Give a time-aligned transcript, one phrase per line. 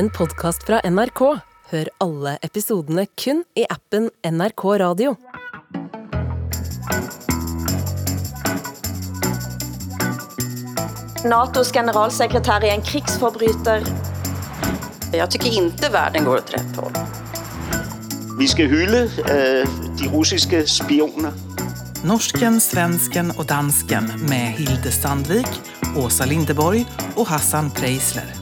[0.00, 1.20] en podcast fra NRK.
[1.70, 5.10] Hør alle episodene kun i appen NRK Radio.
[11.24, 13.84] NATOs generalsekretär är en krigsförbrytare.
[15.12, 16.92] Jag tycker inte världen går åt rätt håll.
[18.38, 21.32] Vi skal hylde øh, de russiske spioner.
[22.04, 25.60] Norsken, svensken och dansken med Hilde Sandvik,
[25.96, 26.86] Åsa Lindeborg
[27.16, 28.39] och Hassan Preisler.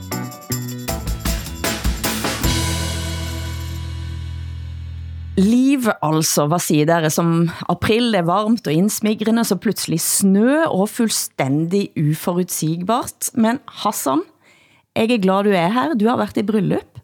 [5.38, 10.88] Liv altså, hvad siger dere, som april er varmt og indsmigrende, så pludselig snø og
[10.88, 13.30] fuldstændig uforudsigbart.
[13.34, 14.22] Men Hassan,
[14.96, 15.94] jeg er glad du er her.
[15.94, 16.98] Du har været i bryllup.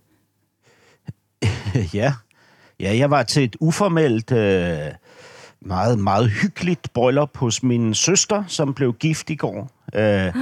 [1.94, 2.12] Ja.
[2.80, 4.78] ja, jeg var til et uformelt, øh,
[5.60, 9.70] meget, meget hyggeligt bryllup hos min søster, som blev gift i går.
[9.94, 10.32] Øh, jeg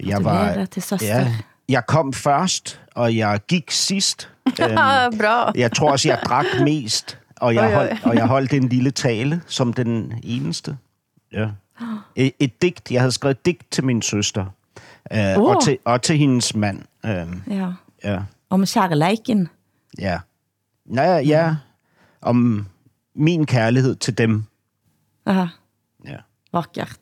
[0.00, 1.06] Gratulerer til søster.
[1.06, 1.34] Ja,
[1.68, 4.28] jeg kom først, og jeg gik sidst.
[4.60, 5.52] Øhm, Bra.
[5.54, 9.42] jeg tror også, jeg drak mest, og jeg, holdt, og jeg holdt en lille tale
[9.46, 10.76] som den eneste.
[11.32, 11.48] Ja.
[12.16, 12.90] Et, et digt.
[12.90, 14.46] Jeg havde skrevet et digt til min søster.
[15.12, 15.44] Øh, Åh.
[15.56, 16.82] og, til, og til hendes mand.
[17.06, 17.72] Øh, Ja.
[18.04, 18.20] ja.
[18.50, 19.48] Om kærleiken.
[19.98, 20.20] Ja.
[20.86, 21.56] Nej, ja.
[22.22, 22.66] Om
[23.14, 24.44] min kærlighed til dem.
[25.26, 25.48] Ja,
[26.04, 26.16] Ja.
[26.52, 26.98] vakkert.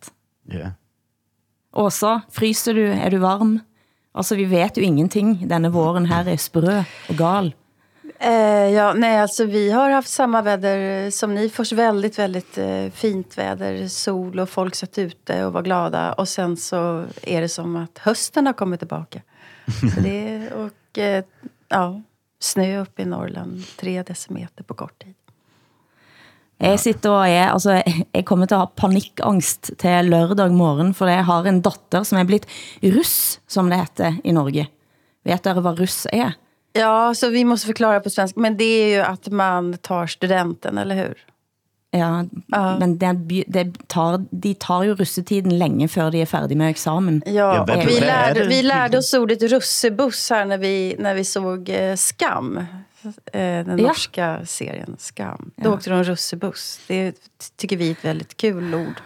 [0.53, 0.71] Ja.
[1.73, 2.81] Åsa, fryser du?
[2.81, 3.61] Er du varm?
[4.15, 5.51] Altså, vi vet jo ingenting.
[5.51, 7.55] Denne våren her er sprø og gal.
[8.23, 11.49] Eh, ja, nej, alltså vi har haft samma väder eh, som ni.
[11.49, 16.13] Först väldigt, väldigt eh, fint väder, sol och folk satt ute och var glada.
[16.13, 19.21] Och sen så är det som att hösten har kommit tillbaka.
[19.95, 21.25] Så det, och eh,
[21.69, 22.03] ja,
[22.41, 25.15] snö uppe i Norrland, tre decimeter på kort tid.
[26.61, 27.79] Jeg sitter og er, altså,
[28.13, 32.19] jeg kommer til at ha panikangst til lørdag morgen, for jeg har en datter, som
[32.21, 32.45] er blevet
[32.85, 34.67] russ, som det heter i Norge.
[35.25, 36.37] Vet dere, hvad russ er?
[36.73, 38.41] Ja, så vi måste förklara på svenska.
[38.41, 41.15] Men det är ju att man tar studenten, eller hur?
[41.91, 42.79] Ja, Ja.
[42.79, 43.13] men det,
[43.49, 47.23] det tar, de tar jo russetiden længe før de er færdige med eksamen.
[47.27, 50.59] Ja, Ja, vad- och vi, vad är lärde, vi lärde oss ordet russebuss här när
[50.59, 52.59] vi, när vi såg eh, Skam.
[52.59, 52.65] Eh,
[53.33, 53.87] den Ja.
[53.87, 55.51] norska serien Skam.
[55.57, 56.81] Då åkte de russebuss.
[56.89, 57.15] Det
[57.57, 59.01] tycker vi är ett väldigt kul ord.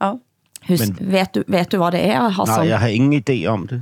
[0.00, 0.18] Ja.
[0.62, 2.58] Husk, Men- vet, du, vet du hvad det er, Hassan?
[2.58, 3.80] Nej, jeg har ingen idé om det.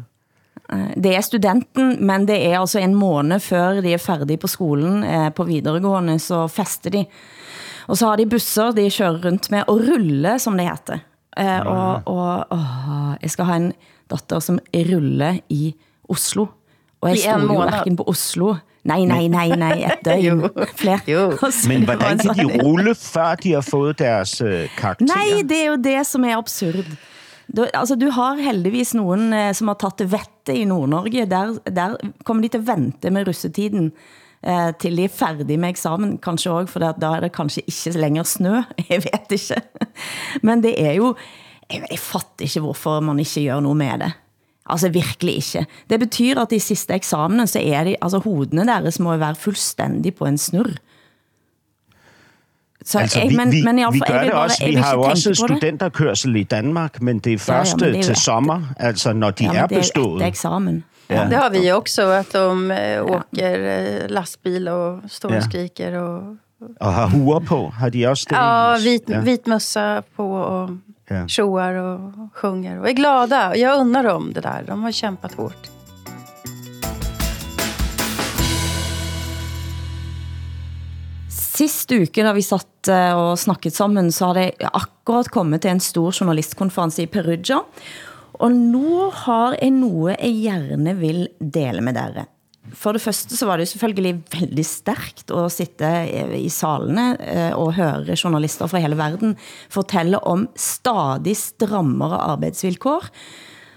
[0.96, 5.04] Det er studenten, men det er altså en måned før de er færdige på skolen
[5.06, 7.04] eh, på videregående, så fester de.
[7.86, 11.04] Og så har de busser, de kører rundt med, og rulle, som det heter.
[11.38, 13.72] Eh, og, og åh, jeg skal ha en
[14.10, 15.74] datter som ruller i
[16.10, 16.48] Oslo.
[17.02, 18.54] Og jeg stod jo hverken på Oslo.
[18.86, 20.22] Nej, nej, nej, nej, et døgn.
[20.26, 20.66] Jo.
[20.78, 21.00] Flere.
[21.06, 21.32] Jo.
[21.70, 25.06] Men hvordan kan de rulle, før de har fået deres øh, karakter?
[25.06, 26.86] Nej, det er jo det, som er absurd.
[27.46, 31.26] Du, altså, du har heldigvis nogen, eh, som har taget vettet i Nord-Norge.
[31.30, 33.92] Der, der kommer de til at vente med russetiden
[34.42, 36.18] eh, til de er færdige med eksamen.
[36.18, 38.62] Kanskje også, for da, er det kanskje ikke længere snø.
[38.90, 39.62] Jeg vet ikke.
[40.42, 41.14] Men det er jo...
[41.70, 44.12] Jeg, jeg fatter ikke, hvorfor man ikke gør noget med det.
[44.66, 45.66] Altså virkelig ikke.
[45.90, 50.14] Det betyder at i sidste eksamen, så er de, altså hodene deres må være fuldstændig
[50.14, 50.78] på en snurr.
[52.86, 54.64] Så Altså, vi, men- vi, men i hvert vi gør det også.
[54.66, 58.12] Vi har jo også studenterkørsel i Danmark, men det er først men det er til
[58.14, 60.84] jo- sommer, altså når de Ja, men er det er efter eksamen.
[61.10, 61.24] Ja.
[61.24, 65.36] Det har vi också, att de eh, åker eh, lastbil och står Ja.
[65.38, 65.92] och skriker.
[66.02, 66.22] Och,
[66.80, 67.72] Og har huer på.
[67.78, 68.36] Har de også det?
[68.36, 69.20] ja, vit, Ja.
[69.20, 70.70] vit mössa på och
[71.10, 71.28] Ja.
[71.28, 72.80] tjoar och sjunger.
[72.80, 73.48] Och är glada.
[73.50, 74.64] Och Jag undrar om det där.
[74.66, 75.70] De har kämpat hårt.
[81.56, 85.72] Sidste uke, da vi satt eh, og snakket sammen, så har det akkurat kommet til
[85.72, 87.62] en stor journalistkonference i Perugia.
[88.36, 92.26] Og nu har jeg noget, jeg gerne vil dele med dere.
[92.76, 97.08] For det første så var det jo selvfølgelig veldig stærkt at sitte eh, i salene
[97.22, 99.36] eh, og høre journalister fra hele verden
[99.72, 103.08] fortælle om stadig strammere arbeidsvilkår.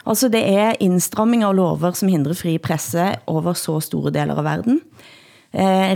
[0.09, 4.47] Altså det er indstramminger og lover, som hindrer fri presse over så store deler av
[4.47, 4.81] verden.
[5.53, 5.93] Eh,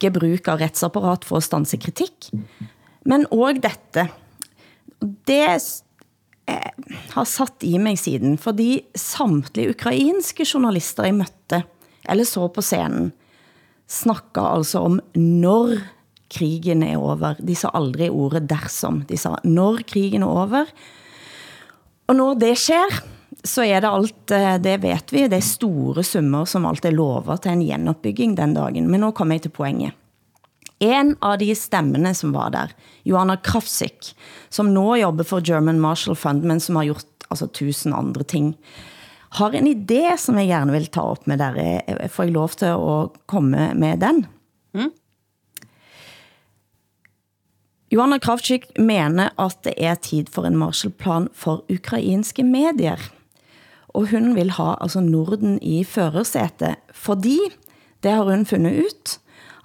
[0.00, 2.30] ikke bruk av retsapparat for at stanse kritik.
[3.04, 4.06] Men også dette.
[5.28, 5.44] Det
[6.48, 6.72] eh,
[7.14, 11.62] har satt i mig siden, fordi samtlige ukrainske journalister jeg mødte,
[12.08, 13.12] eller så på scenen,
[13.90, 15.80] snakker altså om når
[16.30, 17.38] krigen er over.
[17.42, 19.02] De sa aldrig ordet dersom.
[19.08, 20.70] De sa når krigen er over.
[22.06, 23.00] Og når det sker,
[23.44, 26.96] så er det alt, eh, det vet vi, det er store summer som alt er
[26.96, 28.90] lovet til en genopbygging den dagen.
[28.90, 29.96] Men nu kommer jeg til poenget.
[30.80, 32.70] En av de stemmene som var der,
[33.04, 34.14] Joanna Krafsik,
[34.48, 38.54] som nå jobber for German Marshall Fund, men som har gjort altså, tusen andre ting,
[39.36, 42.08] har en idé, som jeg gerne vil ta op med dere.
[42.10, 44.24] Får jeg lov til at komme med den?
[44.74, 44.90] Mm.
[47.90, 52.98] Johanna Kravchik mener, at det er tid for en Marshallplan for ukrainske medier.
[53.94, 57.38] Og hun vil ha altså Norden i førersæte, fordi
[58.02, 59.18] det har hun fundet ut,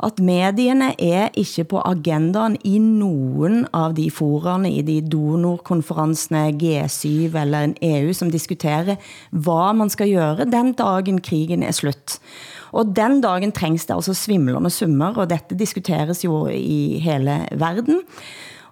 [0.04, 7.38] at medierne er ikke på agendaen i nogen av de forerne i de donorkonferencene G7
[7.40, 8.98] eller en EU som diskuterer,
[9.32, 12.20] hvad man skal gøre den dagen krigen er slut.
[12.76, 18.02] Og den dagen trængs det altså svimlende summer, og dette diskuteres jo i hele verden.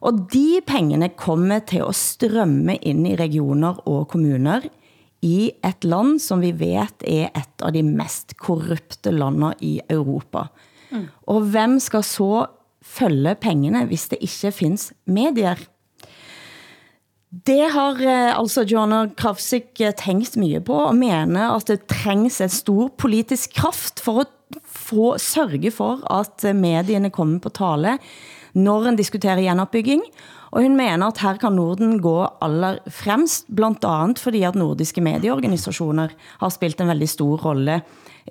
[0.04, 4.60] Og de pengene kommer til at strømme ind i regioner og kommuner
[5.24, 10.50] i et land, som vi vet er et av de mest korrupte landene i Europa.
[10.92, 11.08] Mm.
[11.32, 12.32] Og hvem skal så
[12.84, 15.62] følge pengene, hvis det ikke findes medier?
[17.34, 22.42] Det har eh, altså Joanna Krafsik eh, tænkt mye på, og mener at det trængs
[22.44, 27.98] en stor politisk kraft for at få, sørge for, at eh, medierne kommer på tale,
[28.54, 30.04] når en diskuterer genopbygging,
[30.54, 35.02] og hun mener, at her kan Norden gå aller fremst, blandt andet fordi at nordiske
[35.02, 36.14] medieorganisationer
[36.44, 37.80] har spilt en veldig stor rolle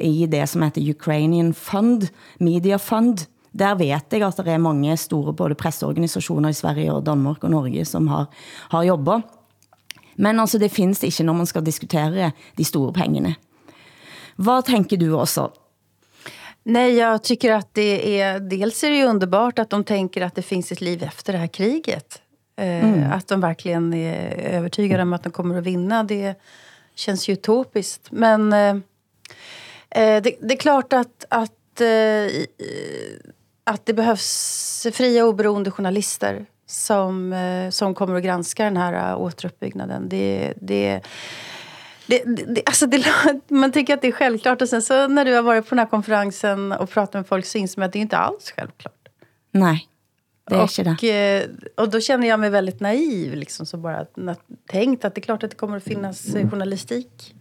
[0.01, 2.07] i det som heter Ukrainian Fund,
[2.39, 3.27] Media Fund.
[3.59, 7.51] Der vet jeg, at der er mange store både presseorganisationer i Sverige og Danmark og
[7.51, 8.31] Norge, som har,
[8.71, 9.23] har jobbet.
[10.17, 13.35] Men altså, det findes ikke, når man skal diskutere de store pengene.
[14.37, 15.49] Hvad tænker du også?
[16.63, 18.41] Nej, jag tycker att det är...
[18.41, 21.39] Dels är det ju underbart att de tänker att det finns ett liv efter det
[21.39, 22.23] här kriget.
[22.57, 23.13] Eh, mm.
[23.13, 26.05] Att de verkligen är övertygade om att de kommer att vinna.
[26.05, 26.35] Det
[26.95, 28.11] känns ju utopiskt.
[28.11, 28.77] Men eh,
[29.91, 32.43] eh det, det är klart att, att, eh,
[33.65, 37.35] att det behövs fria oberoende journalister som,
[37.73, 40.09] som kommer att granska den här återuppbyggnaden.
[40.09, 41.01] Det, det
[42.13, 43.05] det, det, alltså det,
[43.49, 45.79] man tycker att det är självklart och sen så när du har varit på den
[45.79, 49.09] här konferensen och pratat med folk så inser man att det inte alls självklart.
[49.53, 49.89] Nej,
[50.51, 51.43] det är inte det.
[51.43, 54.07] Eh, och då känner jag mig väldigt naiv liksom, så bara
[54.71, 57.35] tänkt att det är klart att det kommer att finnas eh, journalistik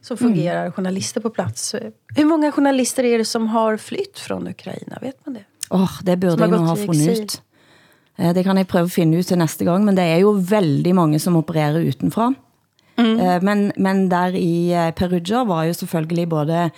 [0.00, 0.72] som fungerar, mm.
[0.72, 1.74] journalister på plats.
[2.16, 4.98] Hur många journalister är det som har flytt från Ukraina?
[5.00, 5.44] Vet man det?
[5.70, 7.42] Oh, det burde jeg ha fundet ut.
[8.18, 10.32] Eh, det kan jeg prøve at finde ut til næste gang, men det er jo
[10.50, 12.26] veldig mange som opererer utenfra.
[12.32, 12.45] Mm.
[12.98, 16.70] Eh, men, men der i eh, Perugia var jo selvfølgelig både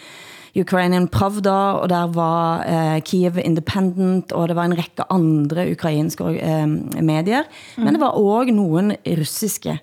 [0.59, 6.25] Ukrainian Pravda, og der var eh, Kiev Independent, og det var en række andre ukrainske
[6.25, 6.67] eh,
[7.03, 7.43] medier.
[7.77, 7.85] Mm.
[7.85, 9.79] Men det var også nogen russiske.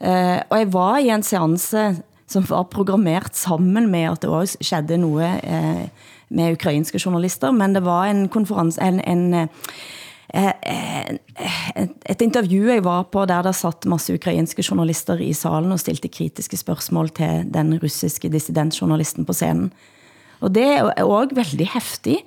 [0.00, 1.96] Eh, og jeg var i en seance,
[2.28, 5.88] som var programmeret sammen med, at det også skedde noget eh,
[6.30, 9.48] med ukrainske journalister, men det var en konference, en, en
[10.34, 15.32] Eh, eh, eh, et intervju jeg var på, der der satt masse ukrainske journalister i
[15.32, 19.72] salen og stilte kritiske spørgsmål til den russiske dissidentjournalisten på scenen.
[20.40, 22.18] Og det er også veldig hæftig.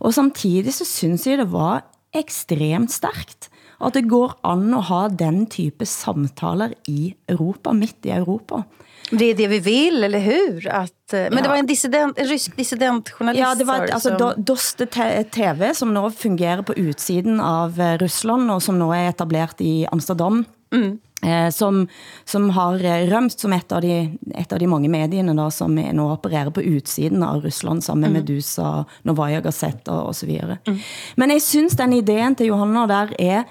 [0.00, 3.48] Og samtidig så synes jeg det var ekstremt stærkt
[3.80, 8.62] at det går an at ha den type samtaler i Europa, midt i Europa.
[9.10, 10.68] Det är det vi vill, eller hur?
[10.68, 11.42] Att, eh, men ja.
[11.42, 13.40] det var en, dissident, en rysk dissidentjournalist.
[13.40, 14.44] Ja, det var ett, alltså, som...
[14.44, 14.86] Doste
[15.34, 19.86] TV som nu fungerer på utsiden av eh, Rusland og som nu er etableret i
[19.92, 20.44] Amsterdam.
[20.74, 20.98] Mm.
[21.22, 21.88] Eh, som,
[22.24, 25.74] som har eh, rømt som et av de, et av de mange medierne da, som
[25.74, 28.18] nu opererer på utsiden av Rusland sammen med mm.
[28.20, 30.58] Medusa, Novaya Gazette og, og så videre.
[30.66, 30.82] Mm.
[31.16, 33.46] Men jeg synes den ideen til Johanna der er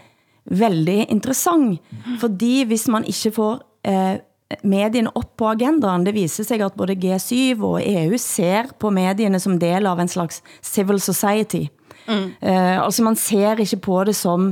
[0.45, 2.17] veldig interessant, mm.
[2.21, 4.15] fordi hvis man ikke får eh,
[4.63, 6.05] medierne op på agendaen.
[6.05, 10.11] Det viser sig at både G7 og EU ser på medierne som del av en
[10.11, 11.65] slags civil society.
[12.05, 12.35] Mm.
[12.41, 14.51] Uh, altså man ser ikke på det som,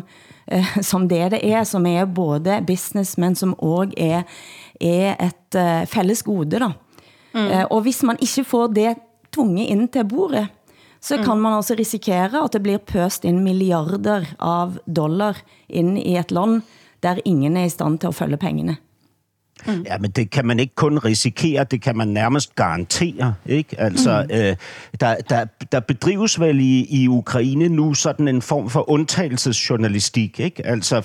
[0.51, 4.23] uh, som det det er, som er både business, men som også er,
[4.81, 6.59] er et uh, fælles gode.
[6.59, 6.73] Da.
[7.33, 7.45] Mm.
[7.45, 8.95] Uh, og hvis man ikke får det
[9.33, 10.47] tvunget ind til bordet,
[11.03, 15.35] så kan man altså risikere, at det blir pøst ind milliarder av dollar
[15.67, 16.61] ind i et land,
[17.03, 18.77] der ingen er i stand til at følge pengene.
[19.67, 19.83] Mm.
[19.85, 23.33] Ja, men det kan man ikke kun risikere, det kan man nærmest garantere.
[23.45, 23.79] Ikke?
[23.79, 24.35] Altså, mm.
[24.35, 24.55] øh,
[24.99, 30.39] der, der, der bedrives vel i, i Ukraine nu sådan en form for undtagelsesjournalistik.
[30.39, 30.65] Ikke?
[30.65, 31.01] Altså,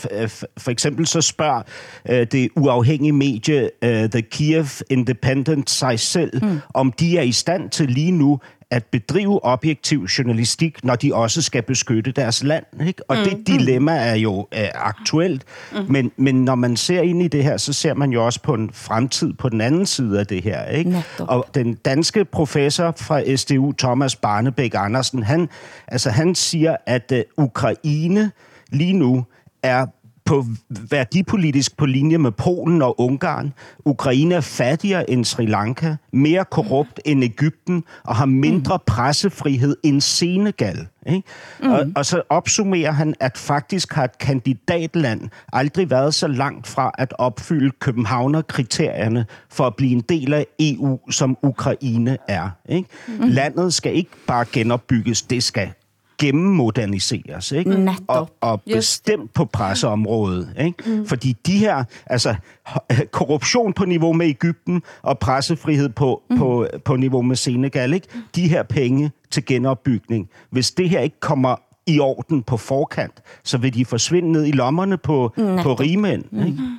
[0.58, 1.62] for eksempel så spørger
[2.08, 6.60] øh, det uafhængige medie øh, The Kiev Independent sig selv, mm.
[6.74, 11.42] om de er i stand til lige nu at bedrive objektiv journalistik, når de også
[11.42, 12.64] skal beskytte deres land.
[12.86, 13.10] Ikke?
[13.10, 13.24] Og mm.
[13.24, 15.78] det dilemma er jo øh, aktuelt, mm.
[15.88, 18.54] men, men når man ser ind i det her, så ser man jo også på
[18.54, 20.64] en fremtid på den anden side af det her.
[20.64, 21.04] Ikke?
[21.18, 25.48] Og den danske professor fra SDU, Thomas Barnebæk Andersen, han,
[25.88, 28.30] altså, han siger, at uh, Ukraine
[28.70, 29.24] lige nu
[29.62, 29.86] er
[30.28, 30.44] på
[30.90, 33.52] værdipolitisk på linje med Polen og Ungarn.
[33.84, 40.00] Ukraine er fattigere end Sri Lanka, mere korrupt end Ægypten og har mindre pressefrihed end
[40.00, 40.86] Senegal.
[41.06, 41.22] Ikke?
[41.62, 41.70] Mm.
[41.70, 46.90] Og, og så opsummerer han, at faktisk har et kandidatland aldrig været så langt fra
[46.98, 52.50] at opfylde Københavner-kriterierne for at blive en del af EU, som Ukraine er.
[52.68, 52.88] Ikke?
[53.08, 53.14] Mm.
[53.20, 55.72] Landet skal ikke bare genopbygges, det skal
[56.18, 57.70] gennemmoderniseres, ikke?
[58.08, 60.90] Og, og bestemt på presseområdet, ikke?
[60.90, 61.06] Mm.
[61.06, 62.34] Fordi de her, altså
[63.10, 66.38] korruption på niveau med Ægypten og pressefrihed på, mm.
[66.38, 68.06] på, på niveau med Senegal, ikke?
[68.34, 71.56] De her penge til genopbygning, hvis det her ikke kommer
[71.86, 76.62] i orden på forkant, så vil de forsvinde ned i lommerne på, på rigmænd, ikke?
[76.62, 76.76] Mm.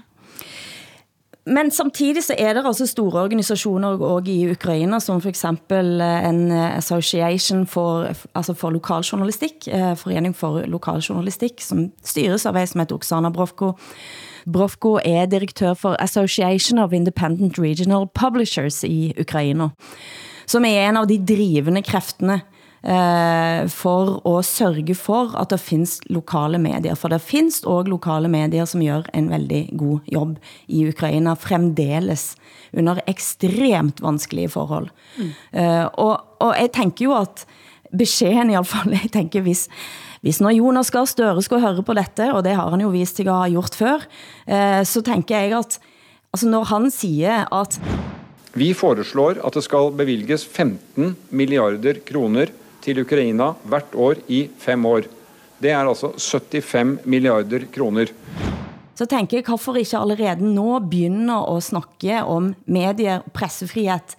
[1.49, 6.27] Men samtidig så er det altså store organisationer også i Ukraina, som for eksempel eh,
[6.29, 12.67] en eh, Association for, altså for lokaljournalistik, eh, Forening for lokaljournalistik, som styres av en
[12.67, 13.73] som heter Oksana Brovko.
[14.45, 19.71] Brovko er direktør for Association of Independent Regional Publishers i Ukraina,
[20.45, 22.41] som er en av de drivende kræftene
[22.83, 26.95] eh, for at sørge for, at der findes lokale medier.
[26.95, 32.35] For der findes også lokale medier, som gør en veldig god jobb i Ukraina, fremdeles
[32.73, 34.89] under ekstremt vanskelige forhold.
[35.17, 35.31] Mm.
[35.59, 37.45] Eh, og, og jeg tænker jo, at
[37.97, 39.67] beskeden i alle fall, jeg tænker, hvis,
[40.21, 43.15] hvis når Jonas Gahr Støre skulle høre på dette, og det har han jo vist
[43.15, 44.05] til at ha gjort før,
[44.47, 45.79] eh, så tænker jeg at
[46.33, 47.79] altså når han siger at
[48.57, 52.49] vi foreslår at det skal bevilges 15 milliarder kroner
[52.81, 55.01] til Ukraina hvert år i fem år.
[55.61, 58.05] Det er altså 75 milliarder kroner.
[58.95, 64.15] Så tænker jeg, hvorfor ikke allerede nå begynde at snakke om medier og pressefrihet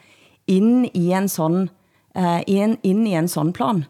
[0.46, 1.68] ind i en sådan,
[2.14, 3.84] uh, in, ind i en sådan plan?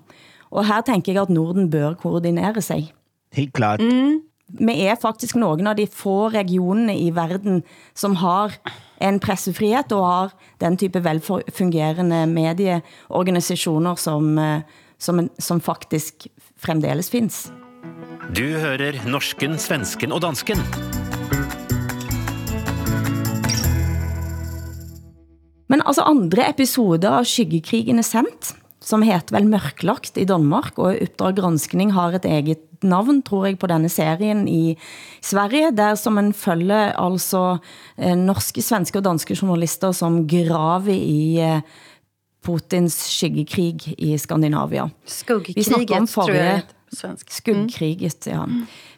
[0.51, 2.93] Og her tænker jeg, at Norden bør koordinere sig.
[3.33, 3.81] Helt klart.
[3.81, 4.21] Mm.
[4.49, 7.63] Vi er faktisk nogle af de få regionene i verden,
[7.95, 8.57] som har
[9.01, 14.63] en pressefrihed og har den type velfungerende medieorganisationer, som, eh,
[14.99, 16.29] som, som faktisk
[16.61, 17.49] fremdeles findes.
[18.37, 20.61] Du hører norsken, svensken og dansken.
[25.71, 30.97] Men altså andre episode av Skyggekrigen er sendt, som heter vel Mørklagt i Danmark, og
[31.05, 34.75] Uppdrag Granskning har et eget navn, tror jeg, på denne serien i
[35.21, 37.61] Sverige, der som en følger altså
[37.99, 41.61] eh, norske, svenske og danske journalister, som graver i eh,
[42.41, 44.89] Putins skyggekrig i Skandinavia.
[45.05, 46.63] Skuggkriget, tror jeg
[46.95, 47.31] svensk.
[47.31, 48.45] Skuggkriget, ja.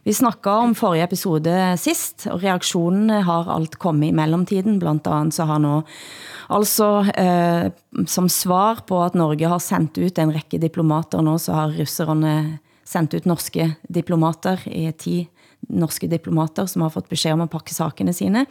[0.03, 4.79] Vi snakker om forrige episode sist, og reaktionerne har alt kommet i mellemtiden.
[4.83, 5.83] Blandt andet så har nå,
[6.51, 7.69] altså eh,
[8.07, 12.59] som svar på at Norge har sendt ut en række diplomater nå, så har russerne
[12.89, 15.23] sendt ut norske diplomater, i ti
[15.71, 18.47] norske diplomater, som har fået besked om at pakke sakene sine.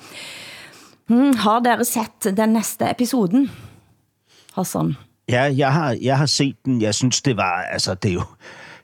[1.11, 3.49] Hmm, har dere sett den næste episoden,
[4.55, 4.95] Hassan?
[5.29, 6.81] Ja, jeg har, jeg har set den.
[6.81, 8.25] Jeg synes, det var, altså, det er jo,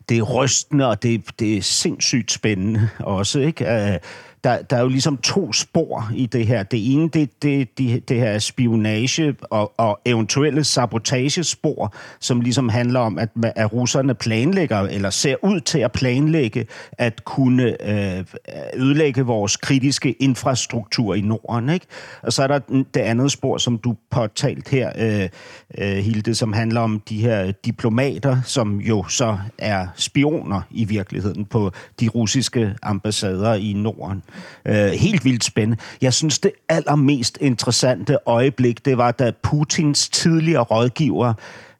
[0.09, 3.65] det er rystende, og det, det er sindssygt spændende også, ikke?
[3.65, 3.99] Øh,
[4.43, 6.63] der, der er jo ligesom to spor i det her.
[6.63, 12.99] Det ene, det, det, det, det her spionage og, og eventuelle sabotagespor, som ligesom handler
[12.99, 18.25] om, at, at russerne planlægger, eller ser ud til at planlægge, at kunne øh,
[18.73, 21.69] ødelægge vores kritiske infrastruktur i Norden.
[21.69, 21.85] Ikke?
[22.21, 22.59] Og så er der
[22.93, 25.29] det andet spor, som du påtalt her, øh,
[25.77, 31.45] øh, Hilde, som handler om de her diplomater, som jo så er spioner i virkeligheden
[31.45, 34.23] på de russiske ambassader i Norden.
[34.67, 35.77] Øh, helt vildt spændende.
[36.01, 41.33] Jeg synes, det allermest interessante øjeblik, det var, da Putins tidligere rådgiver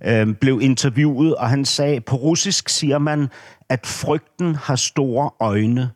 [0.05, 3.27] øh, blev interviewet, og han sagde, på russisk siger man,
[3.69, 5.89] at frygten har store øjne.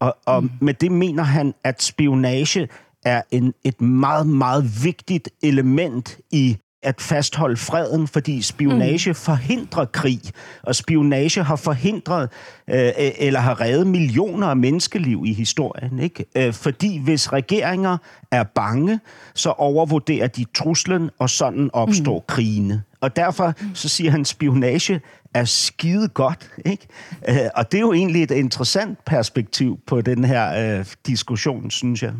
[0.00, 0.50] Og, og mm.
[0.60, 2.68] med det mener han, at spionage
[3.04, 9.14] er en, et meget, meget vigtigt element i at fastholde freden, fordi spionage mm.
[9.14, 10.20] forhindrer krig,
[10.62, 12.28] og spionage har forhindret
[12.70, 15.98] øh, eller har reddet millioner af menneskeliv i historien.
[15.98, 16.24] Ikke?
[16.36, 17.96] Øh, fordi hvis regeringer
[18.30, 19.00] er bange,
[19.34, 22.24] så overvurderer de truslen, og sådan opstår mm.
[22.28, 22.82] krigene.
[23.00, 25.00] Og derfor så siger han, spionage
[25.34, 26.50] er skide godt.
[26.64, 26.86] Ikke?
[27.28, 32.02] Øh, og det er jo egentlig et interessant perspektiv på den her øh, diskussion, synes
[32.02, 32.12] jeg.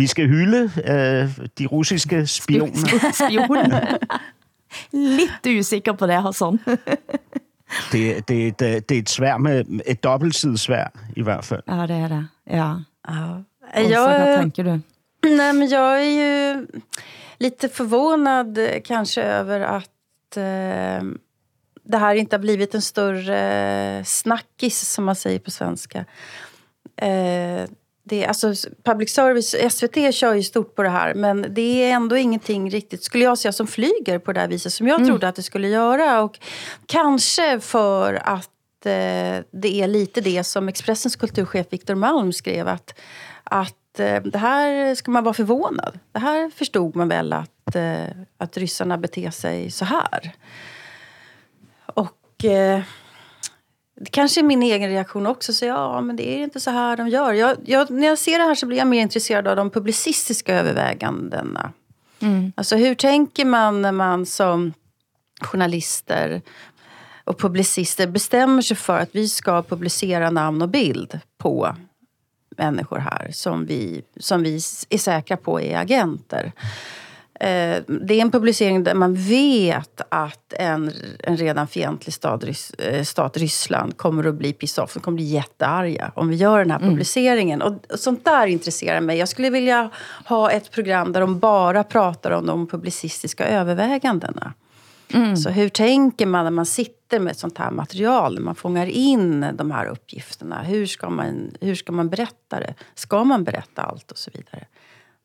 [0.00, 3.12] Vi skal hylde øh, de russiske spioner.
[3.26, 3.96] spioner.
[4.92, 6.60] Lidt usikker på det, Hassan.
[7.92, 11.62] det, det, det, det er et svær med et dobbeltsidigt svær, i hvert fall.
[11.68, 12.28] Ja, det er det.
[12.46, 12.74] Ja.
[13.08, 13.42] ja.
[13.74, 14.80] Jag, vad tänker du?
[15.28, 16.66] Nej, men jag är ju
[17.38, 21.04] lite förvånad kanske över att eh,
[21.84, 26.04] det här inte har blivit en större snackis, som man säger på svenska.
[26.96, 27.68] Eh,
[28.02, 28.54] det, alltså,
[28.84, 33.04] public service, SVT kör ju stort på det här men det är ändå ingenting riktigt,
[33.04, 35.08] skulle jag säga, som flyger på det här viset som jag mm.
[35.08, 36.22] trodde att det skulle göra.
[36.22, 36.38] Och
[36.86, 43.00] kanske för att eh, det är lite det som Expressens kulturchef Viktor Malm skrev att,
[43.44, 45.98] att eh, det här ska man vara förvånad.
[46.12, 48.04] Det här förstod man väl att, eh,
[48.38, 50.32] att ryssarna beter sig så här.
[51.86, 52.82] Och eh,
[54.00, 55.52] det kanske är min egen reaktion också.
[55.52, 57.32] Så ja, men det är inte så här de gör.
[57.32, 60.54] Jag, jag, när jag ser det här så blir jag mer intresserad av de publicistiska
[60.54, 61.72] övervägandena.
[62.20, 62.52] Mm.
[62.56, 64.72] Alltså hur tänker man när man som
[65.40, 66.42] journalister
[67.24, 71.76] och publicister bestämmer sig för att vi ska publicera namn och bild på
[72.56, 76.52] människor här som vi, som vi är säkra på är agenter.
[77.40, 82.44] Eh, det är en publicering där man vet att en, en redan fientlig stat,
[82.78, 84.94] eh, stat, Ryssland, kommer att bli pissed off.
[84.94, 86.90] De kommer bli jättearga om vi gör den här mm.
[86.90, 87.62] publiceringen.
[87.62, 89.18] Och, och sånt där intresserar mig.
[89.18, 89.90] Jag skulle vilja
[90.24, 94.52] ha ett program där de bara pratar om de publicistiska övervägandena.
[95.14, 95.36] Mm.
[95.36, 99.46] Så hur tänker man när man sitter med sånt här material, när man fångar in
[99.54, 100.62] de här uppgifterna?
[100.62, 102.74] Hur ska man, hur ska man berätta det?
[102.94, 104.66] Ska man berätta allt och så vidare?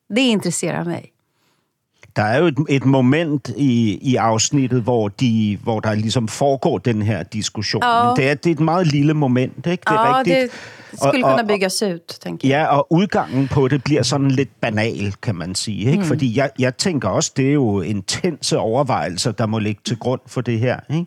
[0.08, 1.12] Det intresserar mig.
[2.16, 6.78] Der er jo et, et moment i, i afsnittet, hvor, de, hvor der ligesom foregår
[6.78, 7.82] den her diskussion.
[7.84, 8.12] Ja.
[8.16, 9.66] Det, er, det er et meget lille moment, ikke?
[9.66, 10.38] Det er ja, rigtigt.
[10.40, 10.50] det
[10.98, 12.60] skulle og, kunne bygges ud, tænker jeg.
[12.60, 15.90] Ja, og udgangen på det bliver sådan lidt banal, kan man sige.
[15.90, 16.02] Ikke?
[16.02, 16.08] Mm.
[16.08, 20.20] Fordi jeg, jeg tænker også, det er jo intense overvejelser, der må ligge til grund
[20.26, 20.80] for det her.
[20.90, 21.06] Ikke?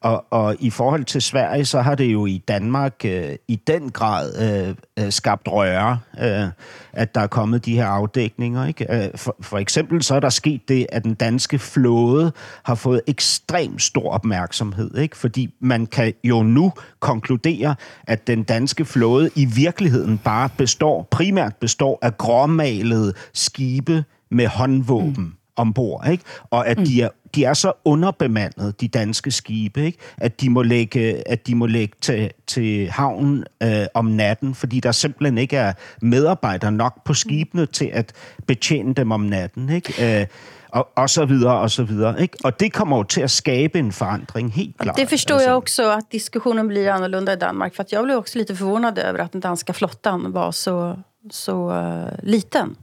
[0.00, 3.90] Og, og i forhold til Sverige, så har det jo i Danmark øh, i den
[3.90, 4.32] grad
[4.68, 4.74] øh,
[5.04, 6.48] øh skabt røre, øh,
[6.92, 8.66] at der er kommet de her afdækninger.
[8.66, 9.04] Ikke?
[9.04, 13.00] Øh, for, for eksempel så er der sket det, at den danske flåde har fået
[13.06, 14.98] ekstremt stor opmærksomhed.
[14.98, 15.16] Ikke?
[15.16, 17.74] Fordi man kan jo nu konkludere,
[18.06, 25.14] at den danske flåde i virkeligheden bare består, primært består af gråmalede skibe med håndvåben.
[25.24, 26.24] Mm ombord, ikke?
[26.50, 26.84] Og at mm.
[26.84, 29.98] de er de er så underbemandet, de danske skibe, ikke?
[30.16, 34.80] at de må lægge, at de må lægge til, til havnen øh, om natten, fordi
[34.80, 38.12] der simpelthen ikke er medarbejdere nok på skibene til at
[38.46, 39.70] betjene dem om natten.
[39.70, 40.20] Ikke?
[40.20, 40.26] Øh,
[40.68, 42.22] og, og så videre, og så videre.
[42.22, 42.38] Ikke?
[42.44, 44.96] Og det kommer jo til at skabe en forandring, helt klart.
[44.96, 45.48] Det förstår alltså.
[45.48, 47.74] jag också, att diskussionen blir annorlunda i Danmark.
[47.74, 50.98] För att jag blev också lite förvånad över att den danska flottan var så,
[51.30, 52.76] så uh, liten.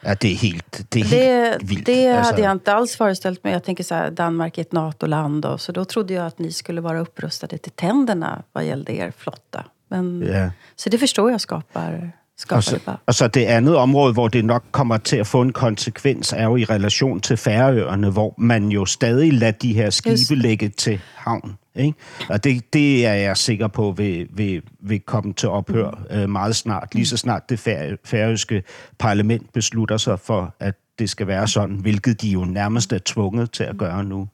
[0.00, 1.86] Ja, det är helt, det är helt det, vildt.
[1.86, 2.32] Det alltså.
[2.32, 3.52] hade jag inte alls föreställt mig.
[3.52, 5.44] Jag tänker så här, Danmark är ett NATO-land.
[5.44, 9.12] Och, så då trodde jag att ni skulle vara upprustade till tänderna vad gällde er
[9.16, 9.64] flotta.
[9.88, 10.50] Men, ja.
[10.76, 12.12] Så det förstår jag skapar
[12.50, 15.52] og så, og så det andet område, hvor det nok kommer til at få en
[15.52, 20.34] konsekvens, er jo i relation til Færøerne, hvor man jo stadig lader de her skibe
[20.34, 21.56] lægge til havn.
[21.74, 21.98] Ikke?
[22.28, 26.56] Og det, det er jeg sikker på vil, vil, vil komme til ophør øh, meget
[26.56, 26.94] snart.
[26.94, 27.58] Lige så snart det
[28.04, 28.62] færøske
[28.98, 33.50] parlament beslutter sig for, at det skal være sådan, hvilket de jo nærmest er tvunget
[33.50, 34.28] til at gøre nu.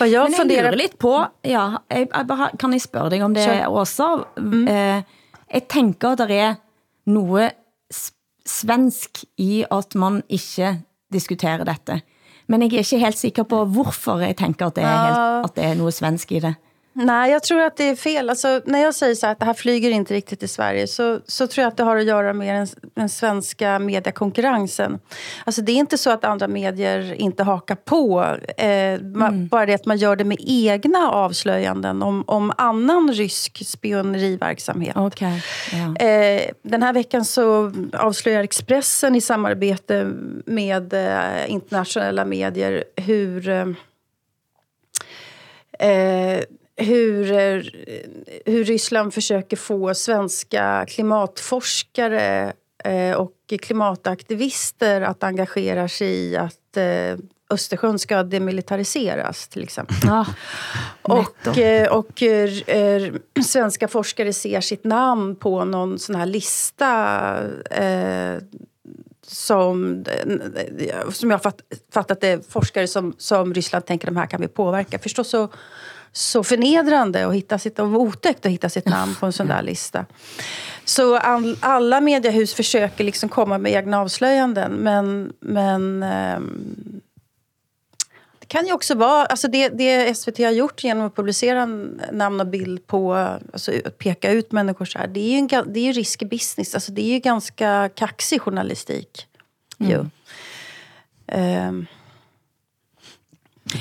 [0.00, 3.22] Og jeg Men jeg lurer lidt på, ja, jeg, jeg bare, kan jeg spørge dig
[3.22, 4.24] om det også?
[4.36, 4.68] Mm.
[4.68, 5.02] Eh,
[5.52, 6.54] jeg tænker, der er
[7.06, 7.52] noget
[8.46, 12.00] svensk i at man ikke diskuterer dette.
[12.46, 15.56] Men jeg er ikke helt sikker på, hvorfor jeg tænker, at det er, helt, at
[15.56, 16.54] det er noget svensk i det.
[16.98, 18.30] Nej, jag tror att det är fel.
[18.30, 21.46] Alltså, när jag säger så att det här flyger inte riktigt i Sverige så, så
[21.46, 24.98] tror jag att det har att göra med den, den svenska mediekonkurrensen.
[25.44, 28.36] Alltså, det är inte så att andra medier inte hakar på.
[28.56, 29.48] Eh, man, mm.
[29.48, 34.96] Bara det att man gör det med egna avslöjanden om, om annan rysk spioneriverksamhet.
[34.96, 35.40] Okay.
[35.72, 36.06] Ja.
[36.06, 40.12] Eh, den här veckan så avslöjar Expressen i samarbete
[40.46, 43.48] med eh, internationella medier hur
[45.78, 46.40] eh,
[46.76, 47.62] hur, eh,
[48.44, 52.52] hur Ryssland försöker få svenska klimatforskare
[52.84, 57.16] eh, och klimataktivister att engagera sig i att eh,
[57.50, 59.96] Östersjön ska demilitariseras till exempel.
[60.04, 60.26] Ja,
[61.02, 61.58] och
[61.90, 63.12] och eh,
[63.44, 67.34] svenska forskare ser sitt namn på någon sån här lista
[67.70, 68.42] eh,
[69.22, 70.04] som,
[71.12, 71.60] som jag fatt,
[71.92, 74.98] fattat det forskare som, som Ryssland tänker de här kan vi påverka.
[74.98, 75.48] Förstås så
[76.16, 79.62] så förnedrande och, hitta sitt, och otäckt att hitta sitt namn på en sån där
[79.62, 80.06] lista.
[80.84, 87.00] Så all, alla mediehus försöker liksom komma med egna avslöjanden men, men um,
[88.38, 91.66] det kan ju också vara, alltså det, det SVT har gjort genom att publicera
[92.12, 93.14] namn och bild på,
[93.52, 96.74] alltså peka ut människor så här, det är ju, en, det är ju risky business,
[96.74, 99.26] alltså det är ju ganska kaxig journalistik.
[99.78, 99.92] Mm.
[99.92, 100.10] Jo.
[101.38, 101.86] Um,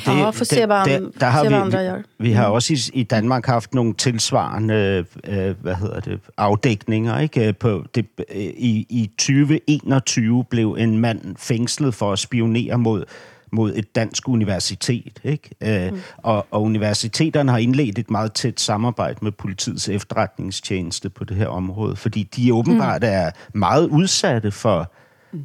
[0.07, 2.01] Ja, får se, hvad, han, der har vi, gør.
[2.19, 7.19] Vi har også i, i Danmark haft nogle tilsvarende øh, hvad hedder det, afdækninger.
[7.19, 7.53] Ikke?
[7.53, 13.05] På det, øh, i, I 2021 blev en mand fængslet for at spionere mod
[13.51, 15.19] mod et dansk universitet.
[15.23, 15.49] Ikke?
[15.61, 15.99] Øh, mm.
[16.17, 21.47] og, og universiteterne har indledt et meget tæt samarbejde med politiets efterretningstjeneste på det her
[21.47, 23.09] område, fordi de åbenbart mm.
[23.11, 24.91] er meget udsatte for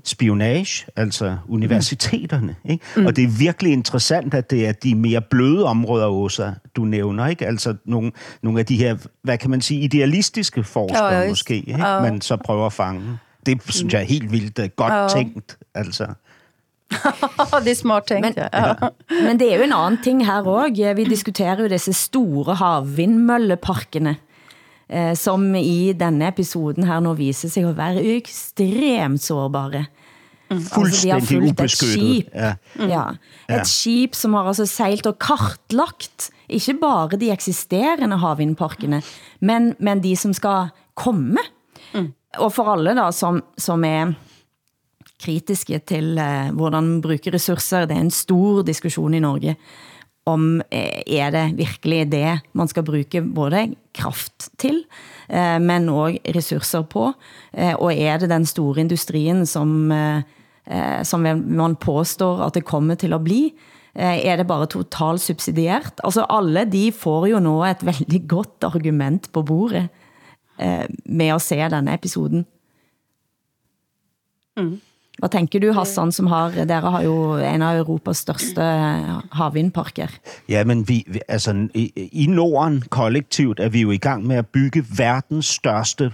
[0.04, 2.56] spionage, altså universiteterne.
[2.64, 2.84] Ikke?
[2.96, 3.06] Mm.
[3.06, 7.26] Og det er virkelig interessant, at det er de mere bløde områder, Åsa, du nævner.
[7.26, 7.46] Ikke?
[7.46, 8.12] Altså nogle,
[8.42, 11.70] nogle af de her, hvad kan man sige, idealistiske forskere ja, måske, ikke?
[11.86, 12.00] Ja.
[12.00, 13.02] man så prøver at fange.
[13.46, 15.08] Det synes jeg er helt vildt øh, godt Ja.
[15.08, 15.58] tænkt.
[15.74, 16.06] Altså.
[17.64, 18.68] det er smart tænkt, Men- ja.
[18.68, 18.74] ja.
[19.22, 20.92] Men det er jo en anden ting her også.
[20.96, 24.16] Vi diskuterer jo disse store havvindmølleparkene,
[24.90, 29.86] eh, som i denne episoden her nå viser sig at være ekstremt sårbare.
[30.50, 31.92] Altså, de har Fuldstændig fulgt et ubeskyttet.
[31.94, 32.30] skib.
[32.34, 32.54] Ja.
[32.90, 33.02] Ja,
[33.48, 33.64] et Ja.
[33.64, 38.98] skib som har altså sejlt og kartlagt, ikke bare de eksisterende havvindparkene,
[39.40, 41.38] men, men de som skal komme.
[42.38, 44.12] Og for alle da, som, som er
[45.20, 49.56] kritiske til eh, hvordan man bruger ressourcer, det er en stor diskussion i Norge,
[50.30, 53.66] om eh, er det virkelig det man skal bruge både
[53.96, 54.82] kraft til,
[55.28, 57.10] eh, men også ressourcer på,
[57.52, 60.22] eh, og er det den store industrien som, eh,
[60.66, 63.52] eh som man påstår at det kommer til at bli,
[63.94, 66.00] eh, er det bare totalt subsidiert?
[66.04, 69.88] Altså alle de får jo nå et veldig godt argument på bordet
[70.58, 72.46] eh, med at se denne episoden.
[74.58, 74.80] Mm.
[75.18, 78.62] Hvad tænker du, Hassan, som har, dere har jo en af Europas største
[79.32, 80.06] havvindparker.
[80.48, 84.36] Ja, men vi, vi- altså, i, i Norden kollektivt er vi jo i gang med
[84.36, 86.12] at bygge verdens største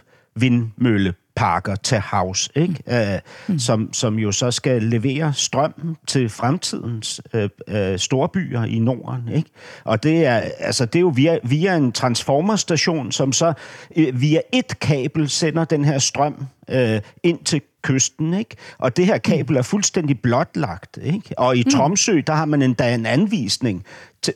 [1.36, 3.12] vindmølleparker til havs, ikke?
[3.14, 3.58] Øh, mm.
[3.58, 9.28] som, som jo så skal levere strøm til fremtidens øh, øh, storbyer i Norden.
[9.28, 9.50] Ikke?
[9.84, 13.52] Og det er, altså, det er jo via, via en transformerstation, som så
[13.96, 18.56] øh, via et kabel sender den her strøm øh, ind til kysten, ikke?
[18.78, 21.38] Og det her kabel er fuldstændig blotlagt, ikke?
[21.38, 23.84] Og i Tromsø, der har man endda en anvisning,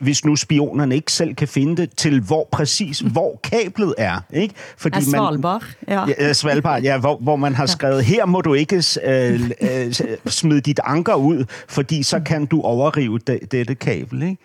[0.00, 4.55] hvis nu spionerne ikke selv kan finde det, til hvor præcis, hvor kablet er, ikke?
[4.76, 6.07] Fordi Er Svalbard, ja.
[6.09, 9.92] Ja, ja, Svalbard, ja, hvor, hvor man har skrevet, her må du ikke øh, øh,
[10.26, 14.38] smide dit anker ud, fordi så kan du overrive de, dette kabel, ikke?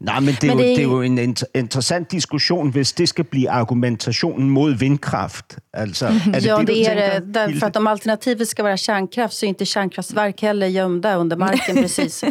[0.00, 2.92] Nej, men det er, Men jo, det- det er jo en inter- interessant diskussion, hvis
[2.92, 5.56] det skal blive argumentationen mod vindkraft.
[5.72, 7.34] Altså, er det ja, det, det är det.
[7.34, 11.76] Därför att om alternativet ska vara kärnkraft så är inte kärnkraftverk heller gömda under marken
[11.82, 12.22] precis.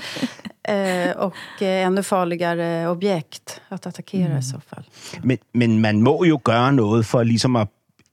[0.67, 4.84] Eh, och eh, ännu farligare objekt att attackera i så fall.
[5.23, 7.67] Men, men man må jo gøre noget for ligesom at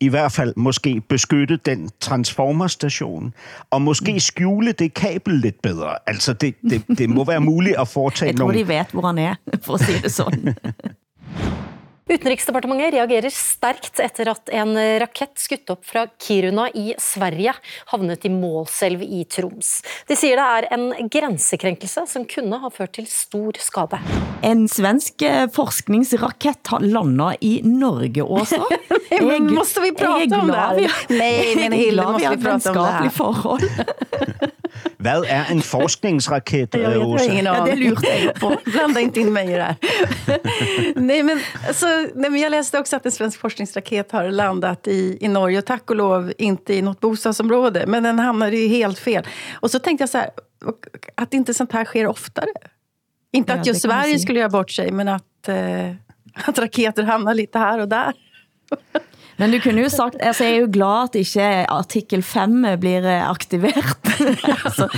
[0.04, 3.34] i hvert fald måske beskytte den transformerstation,
[3.70, 5.96] og måske skjule det kabel lidt bedre.
[6.06, 8.58] Altså, det, det, det må være muligt at foretage Jeg tror nogle...
[8.58, 10.54] de vet hvor han er, for at sige det sådan.
[12.04, 17.54] Utenriksdepartementet reagerer sterkt etter at en rakett skutt opp fra Kiruna i Sverige
[17.94, 19.78] havnet i Målselv i Troms.
[20.08, 24.02] De sier det er en grensekrenkelse som kunne ha ført til stor skade.
[24.44, 28.60] En svensk eh, forskningsrakett har landet i Norge, Åsa.
[29.10, 32.70] men Jeg- måste vi er om det Nej, men Hilde, måste har vi et prata
[32.70, 33.00] om det här?
[33.00, 33.62] venskapeligt forhold.
[35.04, 37.24] Hvad er en forskningsraket, Åsa?
[37.32, 38.54] Ja, det lurte jeg på.
[38.64, 39.76] Blanda inte in mig i det här.
[40.96, 45.18] nej, men, alltså, nej, men jag läste också att en svensk forskningsraket har landat i,
[45.20, 45.58] i Norge.
[45.58, 47.86] Och tack och lov inte i något bostadsområde.
[47.86, 49.26] Men den hamnade ju helt fel.
[49.60, 50.30] Och så tänkte jag så här,
[51.14, 52.50] att inte sånt här sker oftare.
[53.32, 55.90] Inte Ja, att just Sverige skulle göra bort sig, men att, eh,
[56.34, 58.12] att raketer hamnar lite här och där.
[59.36, 63.06] Men du kunne jo sagt, altså jeg er jo glad at ikke artikel 5 blir
[63.08, 64.10] eh, aktivert,
[64.64, 64.88] altså,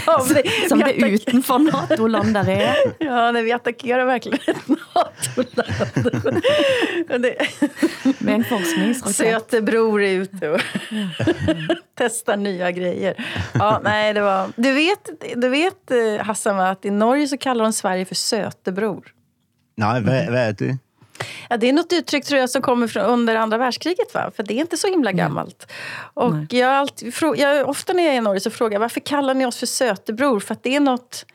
[0.69, 2.75] som det utenfor NATO-land der er.
[3.07, 6.43] Ja, nej, vi attackerar verkligen ett NATO-land.
[8.19, 9.17] Med en forskningsraket.
[9.17, 10.61] Sötebror är ute och
[11.99, 13.15] testar nya grejer.
[13.55, 14.53] Ja, nej, det var...
[14.57, 19.13] Du vet, du vet eh, Hassan, att i Norge så kallar de Sverige för Sötebror.
[19.77, 20.79] Nej, hvad, hvad er det?
[21.51, 24.31] Ja, det är något uttryck tror jag som kommer från under andra världskriget, va?
[24.37, 25.73] för det är inte så himla gammalt.
[26.15, 29.01] Och jag, har alltid, jag, ofta när jag är i Norge så frågar jag varför
[29.01, 30.41] kallar ni oss för Sötebror?
[30.41, 31.27] För att det är något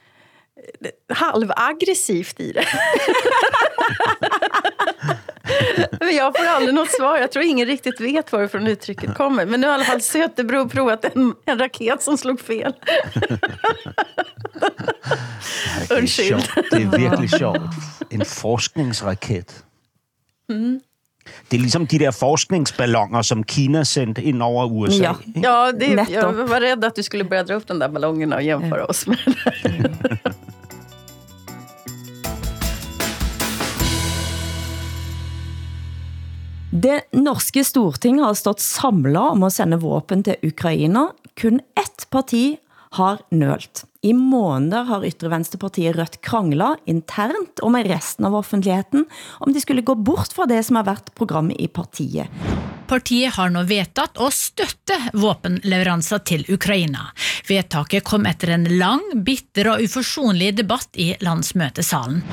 [0.82, 2.66] eh, halvaggressivt i det.
[6.00, 7.18] Men jag får aldrig något svar.
[7.18, 9.46] Jag tror ingen riktigt vet varifrån uttrycket kommer.
[9.46, 12.74] Men nu har i alla fall Söterbro provat en, en raket som slog fel.
[15.88, 16.50] Det Undskyld.
[16.72, 17.62] Det er virkelig sjovt.
[18.10, 19.64] En forskningsraket.
[20.52, 20.80] Mm.
[21.50, 25.04] Det er ligesom de der forskningsballonger, som Kina sendte ind over USA.
[25.04, 28.34] Ja, ja det, jeg var rädd at du skulle börja dra upp den der ballongen
[28.34, 28.86] og jämföra ja.
[28.90, 29.18] os med
[29.64, 29.98] den.
[36.72, 41.10] Det norske storting har stått samlet om at sende våben til Ukraina.
[41.36, 42.56] Kun ett parti
[42.98, 43.84] har nølt.
[44.02, 49.06] I måneder har ytre venstrepartiet Rødt kranglet internt og med resten av offentligheten
[49.46, 52.26] om de skulle gå bort fra det som har været programmet i partiet.
[52.90, 57.12] Partiet har nå vedtatt å støtte våpenleveranser til Ukraina.
[57.46, 62.24] Vedtaket kom etter en lang, bitter og uforsonlig debatt i landsmøtesalen.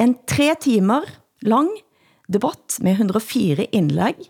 [0.00, 1.04] En tre timer
[1.44, 1.68] lang
[2.32, 4.24] debatt med 104 indlæg,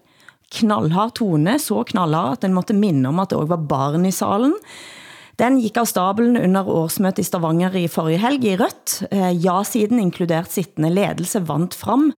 [0.58, 4.12] knallhard tone, så knallhard at den måtte minde om at det også var barn i
[4.14, 4.58] salen.
[5.40, 8.98] Den gik av stabelen under årsmøtet i Stavanger i forrige helg i Rødt.
[9.08, 12.10] Eh, Ja-siden, inkludert sittende ledelse, vant frem.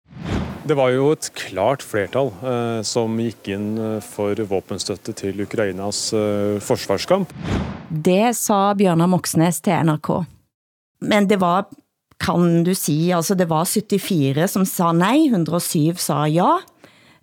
[0.66, 6.08] Det var jo et klart flertall eh, som gikk inn eh, for våpenstøtte til Ukrainas
[6.18, 7.30] eh, forsvarskamp.
[7.90, 10.11] Det sa Bjørnar Moxnes til NRK.
[11.06, 11.70] Men det var,
[12.18, 16.56] kan du si, altså det var 74 som sa nej, 107 sa ja.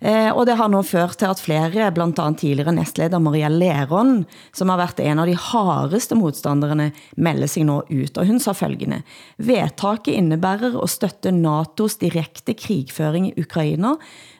[0.00, 4.24] Eh, og det har nu ført til at flere, blandt andet tidligere næstleder Maria Leron,
[4.56, 8.16] som har været en av de hardeste modstanderne, melder sig nu ut.
[8.16, 9.02] Og hun sa følgende,
[9.36, 13.92] vedtaket innebærer at støtte NATO's direkte krigføring i Ukraina.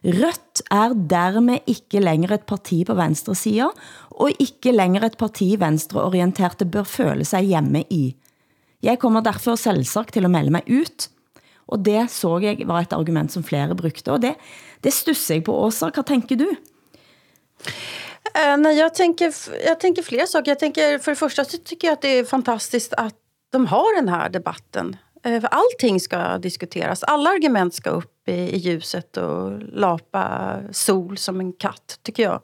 [0.05, 3.69] Rødt er dermed ikke længere et parti på venstre side,
[4.17, 8.17] og ikke længere et parti venstreorienterte bør føle sig hjemme i.
[8.83, 11.11] Jeg kommer derfor selvsagt til at melde mig ut,
[11.71, 14.35] og det så jeg var et argument som flere brugte, og det,
[14.81, 15.91] det stusser jeg på, Åsa.
[15.95, 16.57] Hvad tænker du?
[18.35, 19.35] Eh, nej, jag tänker,
[19.67, 20.51] jag tänker flera saker.
[20.51, 23.15] Jag tänker, för det första så tycker jag att det är fantastiskt att
[23.53, 24.97] de har den här debatten.
[25.25, 27.03] Eh, för allting ska diskuteras.
[27.03, 32.41] Alla argument ska upp i, i ljuset och lapa sol som en katt, tycker jag.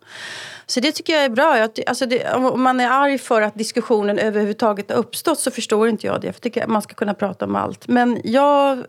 [0.67, 1.59] Så det tycker jag är bra.
[1.59, 5.89] Jag, alltså det, om man är arg för att diskussionen överhuvudtaget har uppstått så förstår
[5.89, 6.27] inte jag det.
[6.27, 7.89] Jag tycker man ska kunna prata om allt.
[7.89, 8.85] Men jag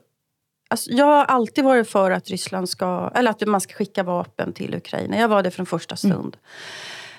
[0.68, 4.54] Alltså, jag har alltid varit för att Ryssland ska, eller att man ska skicka vapen
[4.54, 5.18] till Ukraina.
[5.18, 6.38] Jag var det från första stund.
[6.38, 6.38] Mm.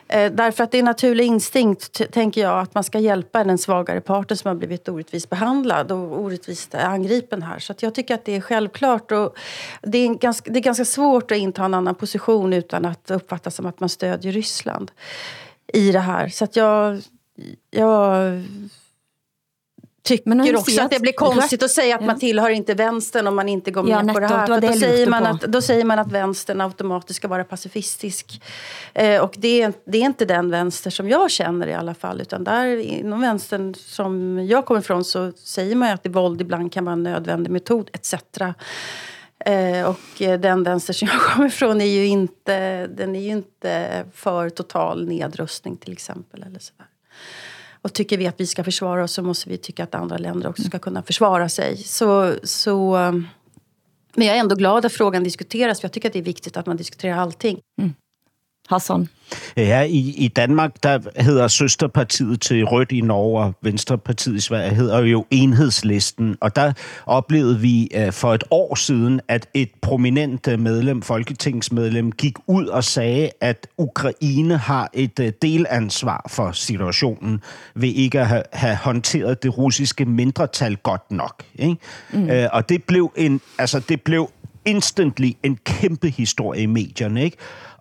[0.08, 3.58] Eh, därför att det är en naturlig instinkt, tänker jag, att man ska hjälpa den
[3.58, 7.58] svagare parten som har blivit orättvist behandlad och orättvist angripen här.
[7.58, 9.12] Så att jag tycker att det är självklart.
[9.12, 9.38] Och
[9.82, 13.54] det, är ganska, det är ganska svårt att inta en annan position utan att uppfattas
[13.54, 14.90] som att man stödjer Ryssland
[15.72, 16.28] i det här.
[16.28, 17.00] Så att jag...
[17.70, 18.42] jag
[20.08, 23.48] tycker också att det blir konstigt att säga att man tillhör inte vänstern om man
[23.48, 24.46] inte går med ja, på det här.
[24.46, 28.42] För det då, säger man att, då säger man att vänstern automatiskt ska vara pacifistisk.
[28.94, 32.20] Eh, och det är, det är inte den vänster som jag känner i alla fall.
[32.20, 36.72] Utan där inom vänstern som jag kommer ifrån så säger man att det våld ibland
[36.72, 38.14] kan vara en nödvändig metod etc.
[39.44, 44.04] Eh, och den vänster som jag kommer ifrån är ju inte, den är ju inte
[44.14, 46.42] för total nedrustning till exempel.
[46.42, 46.86] Eller sådär.
[47.82, 50.48] Och tycker vi att vi ska försvara oss så måste vi tycka att andra länder
[50.48, 51.76] också ska kunna försvara sig.
[51.76, 53.12] Så, så, eh,
[54.14, 55.80] men jag är ändå glad att frågan diskuteras.
[55.80, 57.60] För jag tycker att det är viktigt att man diskuterar allting.
[57.80, 57.94] Mm.
[58.68, 59.08] Hassan?
[59.56, 64.74] Ja, i, i Danmark, der hedder søsterpartiet til Rødt i Norge og Venstrepartiet i Sverige,
[64.74, 66.36] hedder jo Enhedslisten.
[66.40, 66.72] Og der
[67.06, 72.66] oplevede vi uh, for et år siden, at et prominent øh, medlem, folketingsmedlem, gik ud
[72.66, 77.40] og sagde, at Ukraine har et uh, delansvar for situationen
[77.74, 81.42] ved ikke at have, have håndteret det russiske mindretal godt nok.
[81.54, 81.76] Ikke?
[82.12, 82.30] Mm.
[82.52, 84.30] Og det blev en, altså det blev
[84.64, 87.36] instantly en kæmpe historie i medierne, ikke?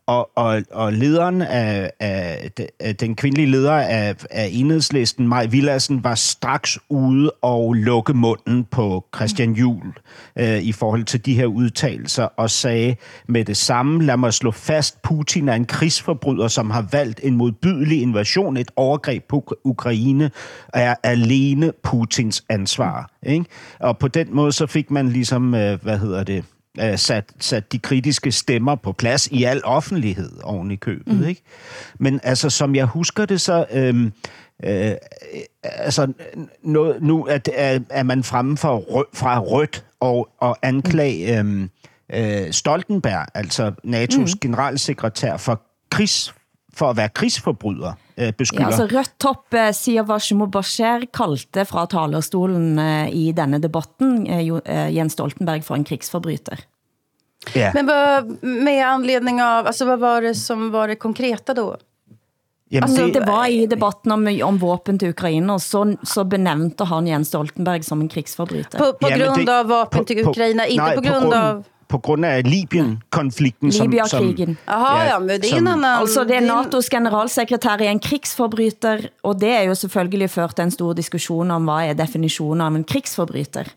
[0.08, 6.04] Og, og, og lederen af, af, af den kvindelige leder af, af enhedslisten, Maj Villadsen,
[6.04, 9.94] var straks ude og lukke munden på Christian Juhl
[10.40, 12.96] øh, i forhold til de her udtalelser, og sagde
[13.28, 17.38] med det samme, lad mig slå fast, Putin er en krigsforbryder, som har valgt en
[17.38, 20.32] modbydelig invasion, et overgreb på Ukraine,
[20.74, 23.12] er alene Putins ansvar.
[23.24, 23.46] Ikke?
[23.80, 26.46] Og på den måde så fik man ligesom, øh, hvad hedder det,
[26.82, 31.20] øh, sat, sat de kritiske stemmer på plads i al offentlighed oven i købet.
[31.20, 31.28] Mm.
[31.28, 31.42] Ikke?
[32.00, 33.66] Men altså, som jeg husker det, så...
[33.72, 34.14] Øhm,
[34.64, 34.92] øh,
[35.64, 36.14] altså,
[36.64, 41.70] nu, nu er, er, er man fremme fra, rød, fra rødt og, og anklage øhm,
[42.14, 44.40] øh, Stoltenberg, altså NATO's mm.
[44.42, 45.62] generalsekretær, for
[45.92, 46.34] krigs
[46.78, 48.64] for at være krigsforbryder, øh, beskylder.
[48.64, 54.96] Ja, altså rødt top eh, Siavash Mubashir kaldte fra talerstolen eh, i denne debatten eh,
[54.96, 56.62] Jens Stoltenberg for en krigsforbryter.
[57.56, 57.72] Yeah.
[57.74, 61.78] Men vad, med anledning av, alltså vad var det som var det konkreta då?
[62.70, 66.84] Jamen, altså, det, det var i debatten om, om våpen til Ukraina, så, så benævnte
[66.84, 68.80] han Jens Stoltenberg som en krigsforbryter.
[68.80, 71.30] På, på grund det, av vapen på, til Ukraina, på, ikke nej, på grund, på
[71.30, 73.70] grund av på grund af Libyen-konflikten.
[73.70, 74.58] Libya-krigen.
[74.68, 76.02] Aha, ja, men det en annan...
[76.02, 80.72] Altså, det er NATO's generalsekretær er en krigsforbryter, og det er jo selvfølgelig ført en
[80.72, 83.72] stor diskussion om, hvad er definitionen av en krigsforbryter.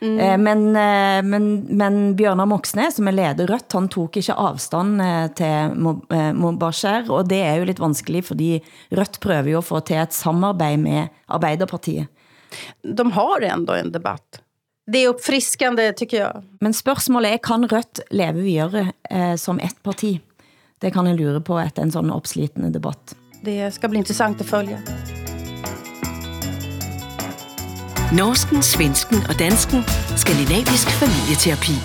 [0.00, 0.40] Mm.
[0.40, 5.26] Men, eh, men, men Bjørnar Moxnes, som er leder Rødt, han tog ikke avstand eh,
[5.36, 8.54] til Mobasher, og det er jo lidt vanskeligt, fordi
[8.96, 12.08] Rødt prøver jo at få til et samarbejde med Arbeiderpartiet.
[12.82, 14.40] De har ändå en debatt.
[14.88, 16.42] Det er uppfriskande, tycker jeg.
[16.60, 20.18] Men spørgsmålet er, kan Rødt leve videre eh, som ett parti?
[20.80, 23.14] Det kan jeg lure på efter en sådan opslitende debatt.
[23.44, 24.80] Det skal bli interessant at følge.
[28.16, 29.84] Norsken, svensken og dansken.
[30.18, 31.76] Skandinavisk familieterapi.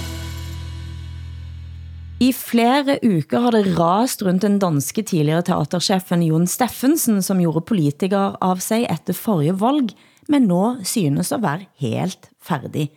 [2.23, 7.65] I flere uker har det rast rundt den danske tidligere teaterchefen Jon Steffensen, som gjorde
[7.67, 9.91] politiker av sig efter forrige valg,
[10.29, 12.91] men nå synes at være helt færdig.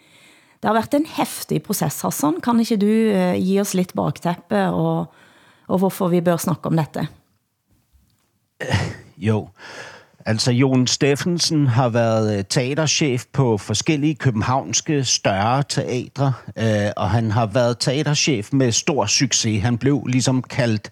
[0.62, 2.40] Det har været en heftig proces, Hassan.
[2.42, 5.06] Kan ikke du eh, give os lidt bakteppe og,
[5.68, 7.08] og hvorfor vi bør snakke om dette?
[9.18, 9.48] Jo,
[10.26, 17.30] altså Jon Steffensen har været eh, teaterchef på forskellige københavnske større teatre, eh, og han
[17.30, 19.62] har været teaterchef med stor succes.
[19.62, 20.90] Han blev ligesom kaldt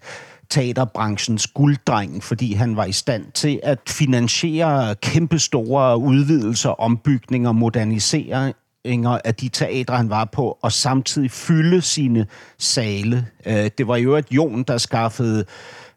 [0.49, 9.35] teaterbranchens gulddreng, fordi han var i stand til at finansiere kæmpestore udvidelser, ombygninger, moderniseringer af
[9.35, 12.25] de teatre, han var på, og samtidig fylde sine
[12.57, 13.27] sale.
[13.45, 15.45] Øh, det var jo et Jon, der skaffede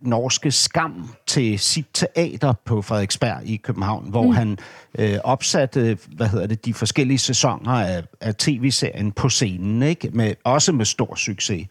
[0.01, 4.33] norske Skam til sit teater på Frederiksberg i København, hvor mm.
[4.33, 4.59] han
[4.99, 10.11] øh, opsatte hvad hedder det, de forskellige sæsoner af, af tv-serien på scenen, ikke?
[10.13, 11.67] Med, også med stor succes.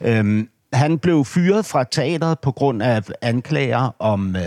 [0.00, 4.42] Øhm, han blev fyret fra teateret på grund af anklager om, øh,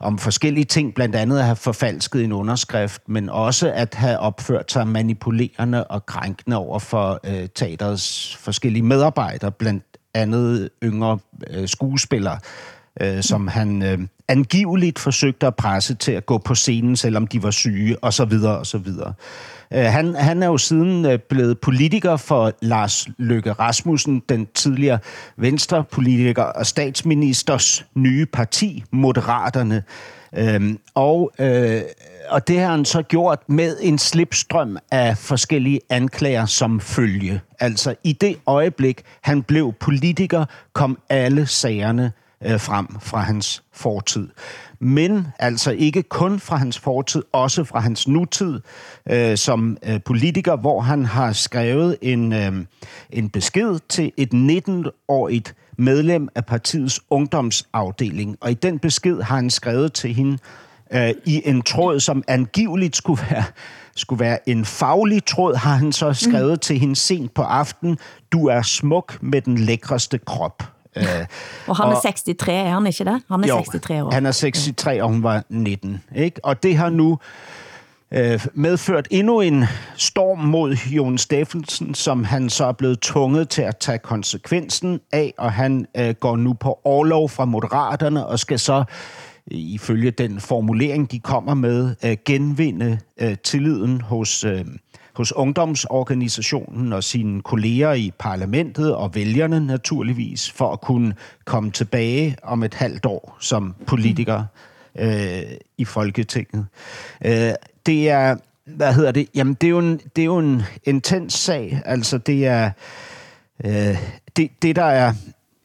[0.00, 4.72] om forskellige ting, blandt andet at have forfalsket en underskrift, men også at have opført
[4.72, 11.18] sig manipulerende og krænkende over for øh, teaterets forskellige medarbejdere, blandt andet yngre
[11.50, 12.38] øh, skuespillere,
[13.00, 13.98] øh, som han øh,
[14.28, 18.24] angiveligt forsøgte at presse til at gå på scenen, selvom de var syge, og så
[19.74, 24.98] Øh, han, han er jo siden øh, blevet politiker for Lars Løkke Rasmussen, den tidligere
[25.36, 29.82] venstrepolitiker og statsministers nye parti, Moderaterne.
[30.36, 31.82] Øhm, og, øh,
[32.28, 37.40] og det har han så gjort med en slipstrøm af forskellige anklager som følge.
[37.60, 42.12] Altså i det øjeblik, han blev politiker, kom alle sagerne
[42.44, 44.28] øh, frem fra hans fortid.
[44.78, 48.60] Men altså ikke kun fra hans fortid, også fra hans nutid
[49.10, 52.52] øh, som øh, politiker, hvor han har skrevet en, øh,
[53.10, 58.36] en besked til et 19-årigt medlem af partiets ungdomsafdeling.
[58.40, 60.38] Og i den besked har han skrevet til hende
[60.92, 63.44] øh, i en tråd, som angiveligt skulle være,
[63.96, 66.58] skulle være en faglig tråd, har han så skrevet mm.
[66.58, 67.98] til hende sent på aften.
[68.32, 70.62] Du er smuk med den lækreste krop.
[70.96, 71.02] Uh,
[71.68, 73.22] og han er 63, er han ikke det?
[73.30, 74.10] Han er jo, 63 år.
[74.10, 76.02] han er 63, og hun var 19.
[76.16, 76.40] Ikke?
[76.44, 77.18] Og det har nu
[78.12, 79.64] øh, medført endnu en
[79.96, 85.34] storm mod Jon Steffensen, som han så er blevet tvunget til at tage konsekvensen af,
[85.38, 88.84] og han øh, går nu på overlov fra Moderaterne og skal så
[89.46, 94.64] ifølge den formulering, de kommer med, øh, genvinde øh, tilliden hos, øh,
[95.12, 102.36] hos ungdomsorganisationen og sine kolleger i parlamentet og vælgerne naturligvis, for at kunne komme tilbage
[102.42, 104.44] om et halvt år som politiker
[104.98, 105.42] øh,
[105.78, 106.66] i Folketinget.
[107.24, 107.52] Øh,
[107.86, 109.28] det er, hvad hedder det?
[109.34, 111.82] Jamen, det er jo en, det er jo en intens sag.
[111.84, 112.70] Altså, det er,
[113.64, 113.98] øh,
[114.36, 115.12] det, det der er,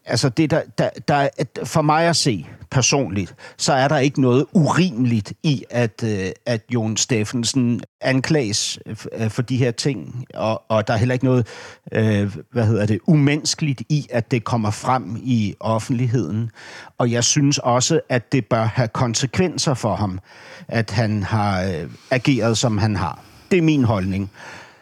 [0.06, 1.30] altså det der, der, der,
[1.64, 6.62] for mig at se personligt, så er der ikke noget urimeligt i, at, øh, at
[6.74, 8.80] Jon Steffensen anklages
[9.14, 11.48] øh, for de her ting, og, og der er heller ikke noget,
[11.92, 16.52] øh, hvad hedder det, umenneskeligt i, at det kommer frem i offentligheden.
[16.98, 20.20] Og jeg synes også, at det bør have konsekvenser for ham,
[20.68, 23.20] at han har øh, ageret, som han har.
[23.52, 24.32] Det er min holdning.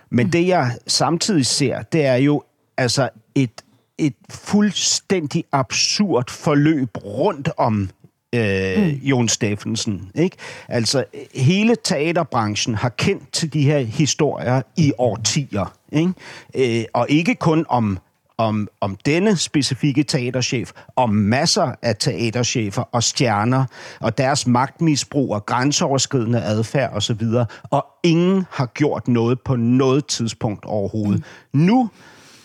[0.10, 2.44] Men det, jeg samtidig ser, det er jo
[2.78, 3.62] altså et
[3.98, 7.90] et fuldstændig absurd forløb rundt om
[8.36, 8.90] øh, mm.
[8.90, 10.12] Jon Steffensen.
[10.16, 10.38] Ikke?
[10.68, 11.04] Altså,
[11.36, 15.74] hele teaterbranchen har kendt til de her historier i årtier.
[15.92, 16.14] Ikke?
[16.56, 18.00] Øh, og ikke kun om
[18.38, 23.66] om, om denne specifikke teaterchef, om masser af teaterchefer og stjerner,
[24.00, 27.24] og deres magtmisbrug og grænseoverskridende adfærd osv.,
[27.64, 31.24] og ingen har gjort noget på noget tidspunkt overhovedet.
[31.54, 31.60] Mm.
[31.60, 31.90] Nu,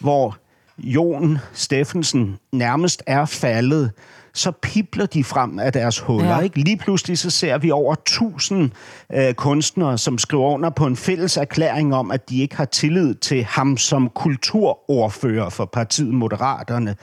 [0.01, 0.37] hvor
[0.85, 3.91] Jon Steffensen nærmest er faldet,
[4.35, 6.37] så pipler de frem af deres huller.
[6.37, 6.41] Ja.
[6.41, 6.59] Ikke?
[6.59, 8.71] Lige pludselig så ser vi over 1000
[9.13, 13.15] øh, kunstnere, som skriver under på en fælles erklæring om, at de ikke har tillid
[13.15, 16.97] til ham som kulturordfører for partiet Moderaterne.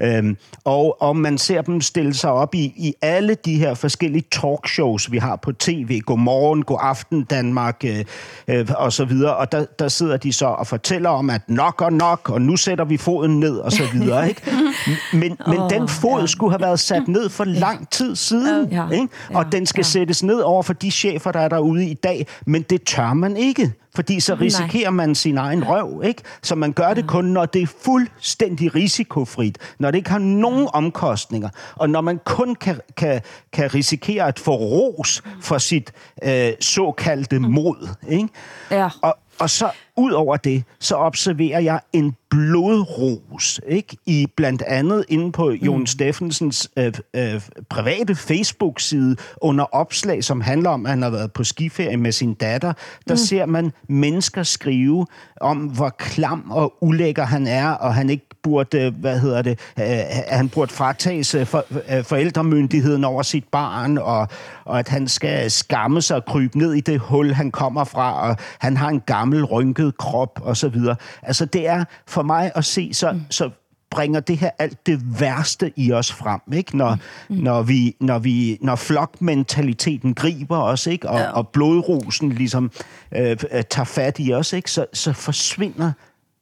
[0.00, 4.24] Øhm, og, og man ser dem stille sig op i, i alle de her forskellige
[4.30, 6.00] talkshows, vi har på tv.
[6.00, 8.04] Godmorgen, god aften Danmark øh,
[8.48, 9.36] øh, og så videre.
[9.36, 12.56] Og der, der sidder de så og fortæller om, at nok og nok, og nu
[12.56, 14.28] sætter vi foden ned og så videre.
[14.28, 14.42] Ikke?
[15.12, 16.26] Men, men Åh, den fod ja.
[16.26, 18.68] skulle have været sat ned for lang tid siden.
[18.70, 18.88] Ja.
[18.90, 19.08] Ikke?
[19.34, 19.88] Og Ja, den skal ja.
[19.88, 22.26] sættes ned over for de chefer, der er derude i dag.
[22.46, 23.72] Men det tør man ikke.
[23.94, 26.22] Fordi så risikerer man sin egen røv, ikke?
[26.42, 29.58] Så man gør det kun, når det er fuldstændig risikofrit.
[29.78, 31.48] Når det ikke har nogen omkostninger.
[31.74, 33.20] Og når man kun kan, kan,
[33.52, 35.92] kan risikere at få ros for sit
[36.24, 38.28] øh, såkaldte mod, ikke?
[38.70, 38.88] Ja.
[39.02, 43.96] Og, og så ud over det, så observerer jeg en blodros, ikke?
[44.06, 45.86] I blandt andet inde på Jon mm.
[45.86, 47.40] Steffensens øh, øh,
[47.70, 52.34] private Facebook-side under opslag, som handler om, at han har været på skiferie med sin
[52.34, 52.72] datter.
[53.08, 53.18] Der mm.
[53.18, 55.06] ser man mennesker skrive
[55.40, 59.84] om, hvor klam og ulækker han er, og han ikke burde, hvad hedder det, øh,
[60.28, 61.64] han burde fratages øh, for,
[61.96, 64.28] øh, forældremyndigheden over sit barn, og,
[64.64, 68.28] og at han skal skamme sig og krybe ned i det hul, han kommer fra,
[68.28, 69.44] og han har en gammel,
[69.82, 70.96] rynket krop, og så videre.
[71.22, 73.50] Altså, det er for mig at se, så, så
[73.90, 76.76] bringer det her alt det værste i os frem, ikke?
[76.76, 77.36] Når, mm.
[77.36, 81.08] når, vi, når, vi, når flokmentaliteten griber os, ikke?
[81.08, 81.30] Og, ja.
[81.30, 82.70] og blodrosen ligesom
[83.16, 84.70] øh, øh, tager fat i os, ikke?
[84.70, 85.92] Så, så forsvinder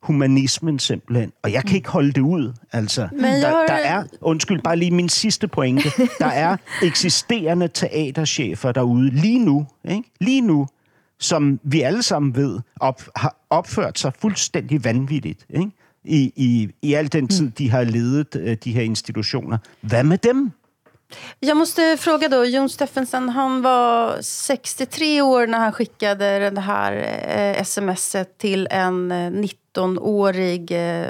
[0.03, 1.33] humanismen simpelthen.
[1.43, 3.09] Og jeg kan ikke holde det ud, altså.
[3.13, 5.91] Men der, der er, undskyld, bare lige min sidste pointe.
[6.19, 10.03] Der er eksisterende teaterchefer derude lige nu, ikke?
[10.21, 10.67] Lige nu,
[11.21, 15.71] som vi alle sammen ved, op, har opført sig fuldstændig vanvittigt, ikke?
[16.05, 19.59] I, i, I al den tid, de har ledet øh, de her institutioner.
[19.81, 20.51] Hvad med dem?
[21.41, 26.93] Jag måste fråga då, Jon Steffensen, han var 63 år när han skickade det här
[27.59, 29.31] eh, smset till en eh,
[29.77, 31.07] 19-årig eh,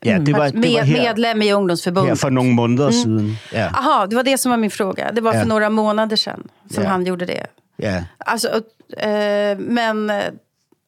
[0.00, 2.10] Ja, det var, det var med, her, medlem i ungdomsförbundet.
[2.10, 3.36] her for nogle måneder siden.
[3.52, 5.12] Ja, Aha, det var det som var min fråga.
[5.12, 5.44] Det var för Ja.
[5.44, 6.88] några månader sedan som Ja.
[6.90, 7.46] han gjorde det.
[7.78, 8.04] Ja.
[8.20, 8.48] Alltså,
[8.98, 10.32] eh, men eh,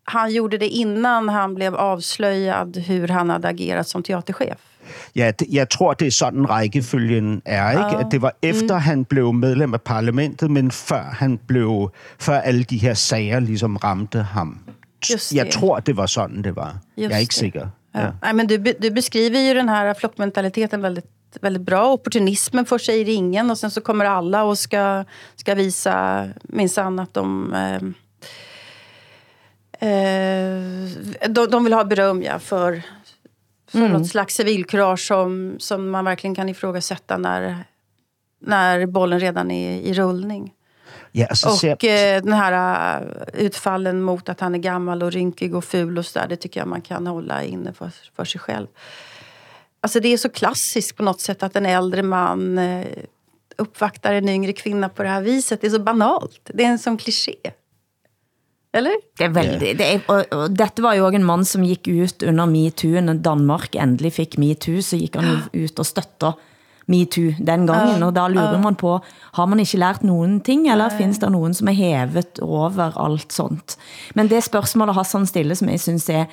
[0.06, 4.58] han gjorde det innan han blev avslöjad hur han hade agerat som teaterchef.
[5.14, 8.04] Ja, det, jeg tror, det er sådan rækkefølgen er, ikke?
[8.04, 8.80] At det var efter, mm.
[8.80, 13.76] han blev medlem af parlamentet, men før han blev, før alle de her sager ligesom
[13.76, 14.58] ramte ham.
[15.10, 15.54] Just Jeg det.
[15.54, 16.76] tror, det var sådan, det var.
[16.98, 17.38] Just jeg er ikke det.
[17.38, 17.66] sikker.
[17.92, 18.12] Ja.
[18.22, 21.06] Nej, men du, du beskriver ju den här flockmentaliteten väldigt,
[21.40, 21.92] väldigt bra.
[21.92, 25.04] Opportunismen får sig i ringen och sen så kommer alla och ska,
[25.36, 27.82] ska visa minsann att de, eh,
[29.88, 30.88] eh,
[31.28, 31.46] de...
[31.50, 32.82] De vill ha beröm ja, för,
[33.68, 33.92] för Mm.
[33.92, 37.64] något slags civilkurage som, som man verkligen kan ifrågasätta när,
[38.40, 40.52] när bollen redan är i rullning.
[41.12, 45.12] Ja, så ser, Och eh, den här eh, utfallen mot att han är gammal och
[45.12, 48.40] rynkig och ful och sådär, det tycker jag man kan hålla inne för, för sig
[48.40, 48.66] själv.
[49.80, 52.86] Alltså det är så klassiskt på något sätt att en äldre man eh,
[53.56, 55.60] uppvaktar en yngre kvinna på det här viset.
[55.60, 56.40] Det är så banalt.
[56.54, 57.34] Det är en sån kliché.
[58.72, 59.00] Eller?
[59.18, 61.88] Det er veldig, det er, og, og dette var jo også en mand, som gik
[61.90, 66.38] ut under MeToo, når Danmark endelig fik MeToo, så gik han ut og støtter
[66.90, 68.96] MeToo den gangen, og da lurer man på,
[69.36, 73.32] har man ikke lært nogen ting, eller findes der nogen, som er hevet over alt
[73.32, 73.76] sånt?
[74.18, 76.26] Men det spørgsmålet Hassan stiller, som jeg synes er,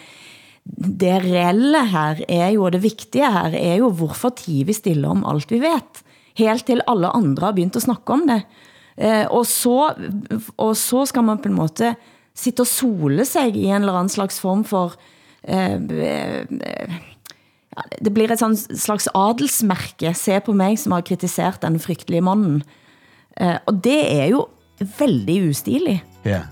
[0.68, 5.24] det reelle her er jo, det vigtige her er jo, hvorfor tiger vi stille om
[5.30, 6.04] alt vi vet?
[6.38, 8.42] Helt til alle andre har begyndt at snakke om det.
[8.98, 9.94] Eh, og, så,
[10.58, 11.94] og så skal man på en måte
[12.38, 14.98] sitte og sole sig i en eller anden slags form for...
[15.44, 16.98] Eh, eh,
[18.02, 20.14] det blir et sånt slags adelsmærke.
[20.18, 22.62] Se på mig, som har kritiseret den frygtelige manden.
[23.38, 24.48] Eh, og det er jo
[25.00, 26.00] veldig ustilig.
[26.26, 26.46] ja.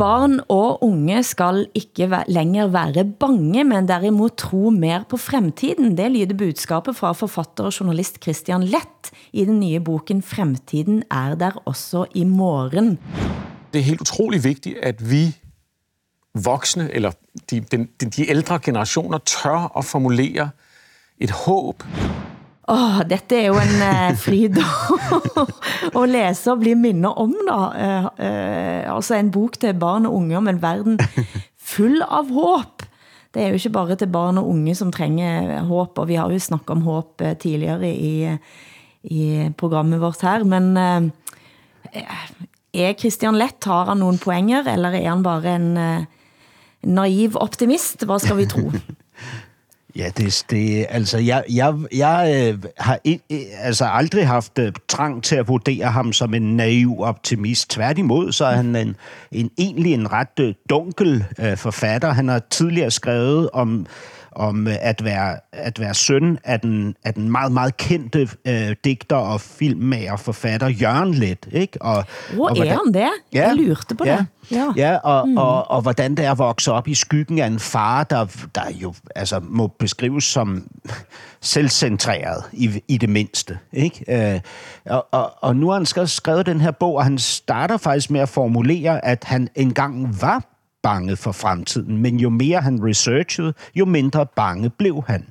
[0.00, 5.92] Barn og unge skal ikke længere være bange, men derimod tro mer på fremtiden.
[5.98, 11.34] Det lyder budskapet fra forfatter og journalist Christian Lett i den nye boken Fremtiden er
[11.36, 12.96] der også i morgen.
[13.72, 15.36] Det er helt utrolig vigtigt, at vi
[16.34, 17.16] voksne, eller
[17.50, 20.50] de, den, de, de ældre generationer, tør at formulere
[21.18, 21.84] et håb.
[22.70, 27.58] Åh, dette er jo en eh, fryd at læse og bli minnet om da.
[27.74, 31.00] Eh, eh, altså en bok til barn og unge om en verden
[31.58, 32.86] full av håb.
[33.30, 36.30] Det er jo ikke bare til barn og unge som trenger håb, og vi har
[36.30, 38.14] jo snakket om håb eh, tidligere i,
[39.02, 42.00] i programmet vårt her, men eh,
[42.74, 46.19] er Christian Lett, har han nogle poenger, eller er han bare en, eh,
[46.82, 48.04] naiv optimist.
[48.04, 48.72] Hvad skal vi tro?
[49.96, 53.20] Ja, det, det altså, jeg, jeg, jeg øh, har i,
[53.58, 57.70] altså aldrig haft øh, trang til at vurdere ham som en naiv optimist.
[57.70, 58.96] Tværtimod, så er han en,
[59.32, 62.12] en egentlig en ret øh, dunkel øh, forfatter.
[62.12, 63.86] Han har tidligere skrevet om
[64.32, 68.76] om øh, at være, at være søn af den, af den meget, meget kendte øh,
[68.84, 71.48] digter og filmmager forfatter Jørgen Let.
[71.52, 71.82] Ikke?
[71.82, 72.04] Og,
[72.34, 73.10] Hvor og hvordan, er han det?
[73.34, 74.26] Ja, jeg lurte på ja, det.
[74.56, 75.36] Ja, ja og, mm.
[75.36, 78.26] og, og, og hvordan det er at vokse op i skyggen af en far, der,
[78.54, 80.66] der jo altså, må beskrives som
[81.40, 83.58] selvcentreret i, i det mindste.
[83.72, 84.32] Ikke?
[84.34, 84.40] Øh,
[84.86, 88.20] og, og, og nu har han skrevet den her bog, og han starter faktisk med
[88.20, 90.44] at formulere, at han engang var
[90.82, 95.26] bange for fremtiden, men jo mere han researchede, jo mindre bange blev han.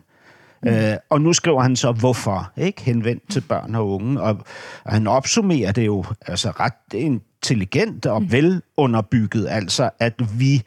[0.63, 0.69] Mm.
[0.69, 2.81] Øh, og nu skriver han så, hvorfor, ikke?
[2.81, 4.37] Henvendt til børn og unge, og,
[4.85, 8.31] og han opsummerer det jo altså ret intelligent og mm.
[8.31, 10.63] velunderbygget, altså at vi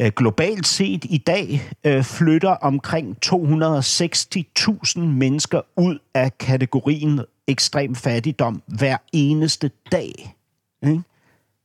[0.00, 8.62] øh, globalt set i dag øh, flytter omkring 260.000 mennesker ud af kategorien ekstrem fattigdom
[8.66, 10.36] hver eneste dag.
[10.82, 11.02] Ikke?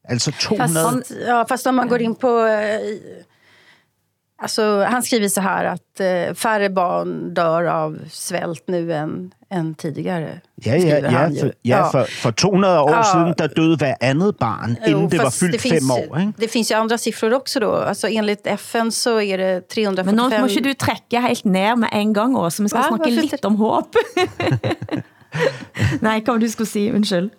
[0.09, 0.67] Altså 200...
[0.67, 2.45] Fast, ja, fast om man går in på...
[2.45, 2.79] Eh,
[4.41, 9.75] alltså, han skriver så här att eh, färre barn dör av svält nu än, än
[9.75, 10.41] tidigare.
[10.55, 13.03] Ja, ja, ja, for, ja, for, for 200 år ja.
[13.03, 16.19] siden der døde hver andet barn, jo, det var fyldt det finns, fem år.
[16.19, 16.33] Ikke?
[16.37, 17.71] Det finns ju andra siffror också då.
[17.71, 20.05] Alltså, enligt FN så är det 345...
[20.05, 22.87] Men nå må ikke du trække helt ner med en gang også, vi skal ja,
[22.87, 23.95] snakke lidt om håb.
[26.01, 27.31] Nej, kom du skulle säga, undskyld.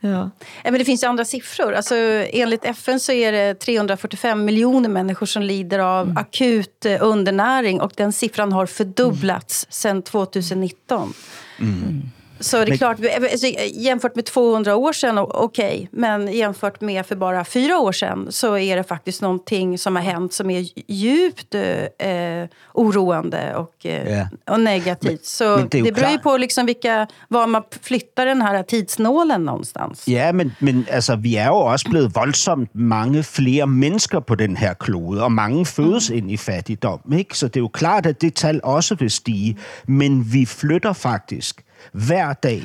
[0.00, 0.30] Ja.
[0.64, 1.72] Men det finns ju andra siffror.
[1.72, 1.94] Alltså,
[2.32, 6.16] enligt FN så är det 345 miljoner människor som lider av mm.
[6.16, 9.72] akut eh, undernäring och den siffran har fördubblats mm.
[9.72, 11.12] sedan 2019.
[11.60, 12.02] Mm.
[12.40, 12.98] Så det är klart,
[13.32, 15.74] alltså, jämfört med 200 år sedan, okej.
[15.74, 19.96] Okay, men jämfört med för bara fyra år sedan så är det faktiskt någonting som
[19.96, 24.26] har hänt som är djupt eh, oroande och, eh, yeah.
[24.50, 25.10] och negativt.
[25.10, 28.62] Men, så men det, det beror ju på liksom vilka, var man flyttar den här
[28.62, 30.08] tidsnålen någonstans.
[30.08, 34.56] Ja, men, men altså, vi er jo også blevet voldsomt mange flere mennesker på den
[34.56, 36.16] her klode, og mange fødes mm.
[36.16, 37.12] ind i fattigdom.
[37.18, 37.38] Ikke?
[37.38, 39.56] Så det er jo klart, at det tal også vil stige.
[39.86, 41.64] Men vi flytter faktisk
[41.94, 42.64] hver dag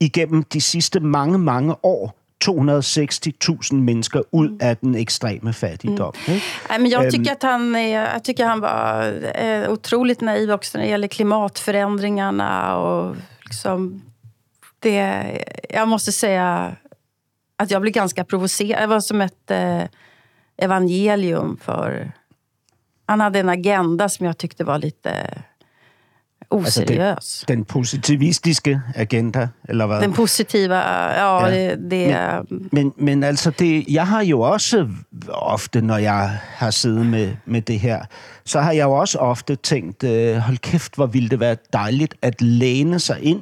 [0.00, 2.14] igennem de sidste mange, mange år
[2.44, 6.12] 260.000 mennesker ud af den ekstreme fattigdom.
[6.28, 6.40] Mm.
[6.68, 10.84] Nej, men jag tycker, att han, jag tycker han var eh, otroligt naiv också när
[10.84, 12.76] det gäller klimatförändringarna.
[12.76, 14.02] Och liksom
[14.78, 15.24] det,
[15.68, 16.76] jag måste säga
[17.56, 18.82] att jag blev ganska provocerad.
[18.82, 19.82] Det var som ett eh,
[20.56, 22.12] evangelium för...
[23.06, 25.42] Han hade en agenda som jag tyckte var lite
[26.50, 27.00] oseriös.
[27.00, 30.00] Altså den, den positivistiske agenda, eller hvad?
[30.00, 31.68] Den positive, ja, ja.
[31.70, 31.90] det...
[31.90, 34.88] det men, men, men altså, det, jeg har jo også
[35.28, 38.02] ofte, når jeg har siddet med, med det her,
[38.44, 42.14] så har jeg jo også ofte tænkt, øh, hold kæft, hvor ville det være dejligt
[42.22, 43.40] at læne sig ind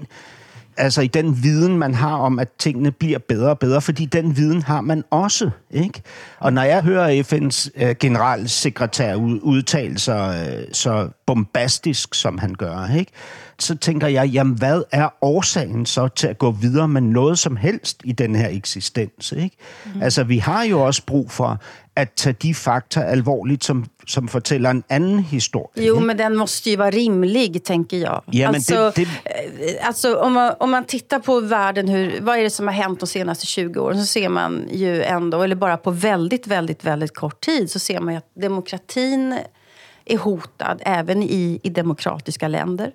[0.78, 4.36] altså i den viden, man har om, at tingene bliver bedre og bedre, fordi den
[4.36, 6.02] viden har man også, ikke?
[6.38, 12.96] Og når jeg hører FN's øh, generalsekretær udtale sig øh, så bombastisk, som han gør,
[12.98, 13.12] ikke?
[13.58, 17.56] så tænker jeg, jamen hvad er årsagen så til at gå videre med noget som
[17.56, 19.32] helst i den her eksistens?
[19.32, 19.56] Ikke?
[19.94, 20.02] Mm.
[20.02, 21.60] Altså, vi har jo også brug for
[21.96, 25.86] at tage de fakta alvorligt, som, som fortæller en anden historie.
[25.86, 28.22] Jo, men den måste ju vara rimlig, tänker jag.
[28.26, 29.78] Ja, alltså, det, det...
[29.78, 32.74] Eh, alltså, om, man, om man tittar på världen, hur, vad är det som har
[32.74, 36.84] hänt de senaste 20 åren, så ser man ju ändå, eller bara på väldigt, väldigt,
[36.84, 39.38] väldigt kort tid, så ser man ju att demokratin
[40.08, 42.92] är hotad även i, i demokratiska länder.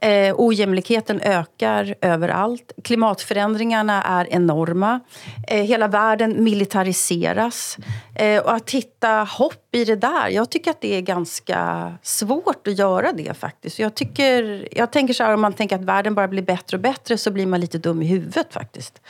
[0.00, 2.72] Eh, ojämlikheten ökar överallt.
[2.84, 5.00] Klimatförändringarna är enorma.
[5.48, 7.76] Eh, hela världen militariseras.
[8.14, 12.66] Eh, och att hitta hopp i det där, jag tycker att det är ganska svårt
[12.66, 13.78] att göra det faktiskt.
[13.78, 16.80] Jag, tycker, jag tänker så här, om man tänker att världen bara blir bättre och
[16.80, 19.00] bättre så blir man lite dum i huvudet faktiskt.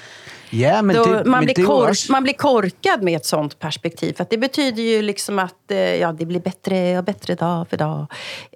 [0.50, 2.12] Ja, men det, man, men blir det kork, også...
[2.12, 4.12] man blir korkad med ett sånt perspektiv.
[4.12, 7.76] För det betyder ju liksom att eh, ja, det blir bättre och bättre dag för
[7.76, 8.06] dag.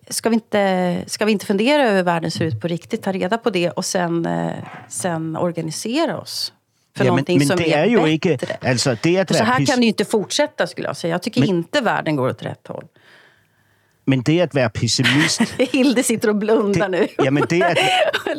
[0.08, 3.12] Ska vi, inte, ska vi inte fundera över hur världen ser ut på riktigt, ta
[3.12, 4.52] reda på det och sen, eh,
[4.88, 6.52] sen organisera oss?
[6.96, 8.12] För ja, men, men som det är, är ju bättre.
[8.12, 11.14] Ikke, alltså, det att så här kan det ju inte fortsätta skulle jag säga.
[11.14, 12.84] Jag tycker men, inte världen går åt rätt håll.
[14.06, 15.40] Men det at være pessimist...
[15.72, 17.24] Hilde sitter og blundar det, nu.
[17.24, 17.78] Jamen det at,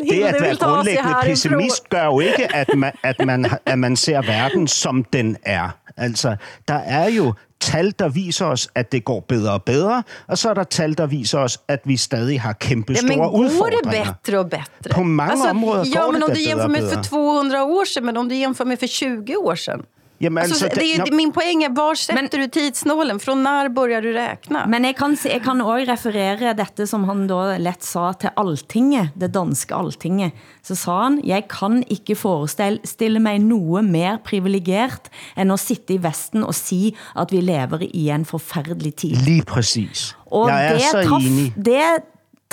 [0.09, 4.21] det at være grundlæggende pessimist gør jo ikke, at man, at, man, at man ser
[4.21, 5.69] verden, som den er.
[5.97, 6.35] Altså,
[6.67, 10.49] der er jo tal, der viser os, at det går bedre og bedre, og så
[10.49, 13.69] er der tal, der viser os, at vi stadig har kæmpe store ja, men går
[13.69, 14.93] det bättre och bättre?
[14.93, 17.85] På mange altså, områder ja, går men det om du jämför med för 200 år
[17.85, 19.85] sedan, men om du jämför med för 20 år sedan?
[20.23, 23.19] Jamen, altså, det, det- det, min poäng är, var sätter Men- du tidsnålen?
[23.19, 24.65] Från när börjar du räkna?
[24.67, 29.09] Men jeg kan, jeg kan også referere dette, som han da let sa til Altinget,
[29.19, 30.31] det danske Altinget.
[30.63, 35.97] Så sa han, jeg kan ikke forestille mig noe mer privilegert, end at sitte i
[36.03, 39.15] Vesten og si, at vi lever i en forfærdelig tid.
[39.25, 40.15] Lige præcis.
[40.31, 41.53] Og jeg er det, så traff, enig.
[41.65, 41.81] det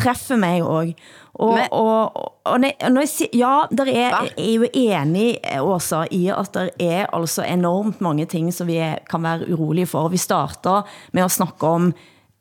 [0.03, 0.93] treffer mig også.
[1.35, 6.07] Og, Men- og, og, når, når jeg siger, ja, der er, er jo enig også
[6.11, 10.09] i, at der er altså enormt mange ting, som vi er, kan være urolige for.
[10.09, 10.83] Vi starter
[11.13, 11.93] med at snakke om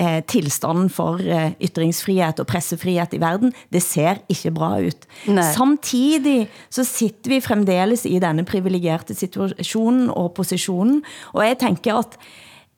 [0.02, 3.54] eh, tilstanden for eh, ytringsfrihed og pressefrihed i verden.
[3.74, 5.08] Det ser ikke bra ut.
[5.28, 5.52] Nej.
[5.54, 11.04] Samtidig så sitter vi fremdeles i denne privilegerte situationen og positionen,
[11.34, 12.18] og jeg tænker at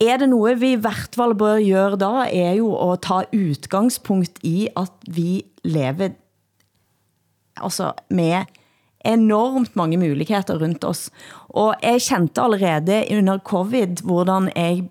[0.01, 4.39] er det noget, vi i hvert fall bør gøre da, er jo at ta udgangspunkt
[4.43, 6.09] i, at vi lever
[7.57, 8.45] altså med
[9.05, 11.09] enormt mange muligheder rundt os.
[11.49, 14.89] Og jeg kendte allerede under covid, hvordan jeg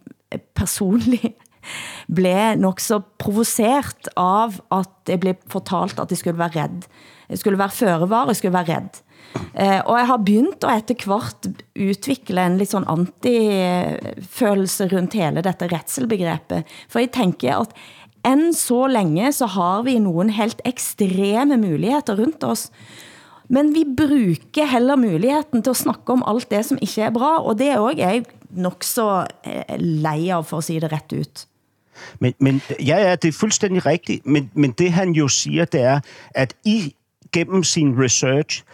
[0.55, 1.35] personligt
[2.17, 6.87] blev nok så provoceret av at jeg blev fortalt at jeg skulle være redd.
[7.29, 9.03] Jeg skulle være førevar, jeg skulle være redd.
[9.35, 11.47] Eh, og jeg har begynt at etter hvert
[11.79, 16.65] udvikle en lidt sådan antifølelse rundt hele dette retselbegrebet.
[16.89, 17.71] For jeg tænker at
[18.27, 22.71] end så længe så har vi nogle helt ekstreme muligheder rundt os.
[23.49, 27.43] Men vi bruger heller muligheden til at snakke om alt det, som ikke er bra,
[27.43, 31.13] og det er også jeg nok så eh, lei av, for at sige det ret
[31.13, 31.47] ut.
[32.19, 34.27] Men, men ja, ja, det er fuldstændig rigtigt.
[34.27, 36.01] Men, men det han jo siger, det er,
[36.35, 36.95] at I
[37.33, 38.65] gennem sin research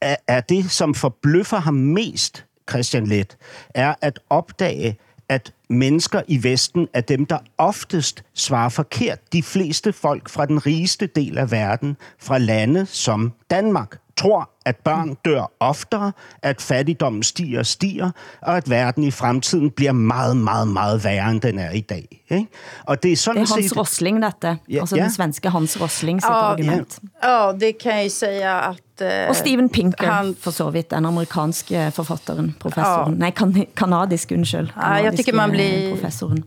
[0.00, 3.36] er, er det, som forbløffer ham mest, Christian Let,
[3.74, 9.32] er at opdage, at mennesker i Vesten er dem, der oftest svarer forkert.
[9.32, 14.76] De fleste folk fra den rigeste del af verden, fra lande som Danmark, tror, at
[14.76, 16.12] børn dør oftere,
[16.42, 18.10] at fattigdommen stiger og stiger,
[18.42, 22.24] og at verden i fremtiden bliver meget, meget, meget værre, end den er i dag.
[22.30, 22.46] Ikke?
[22.86, 23.78] Og det er sådan Det er Hans set...
[23.78, 25.02] Rosling dette, Ja, altså ja.
[25.02, 26.98] den svenske Hans Rosling sit Ja, argument.
[27.24, 29.00] Ja, det kan jag ju säga att...
[29.00, 33.12] eh, Og Steven Pinker, han- for så vidt, den amerikanske forfatteren, professoren.
[33.12, 33.18] Ja.
[33.18, 34.68] Nej, kan, kanadisk, undskyld.
[34.76, 36.44] Ja, jag tycker man Kanadiske blir- Professoren.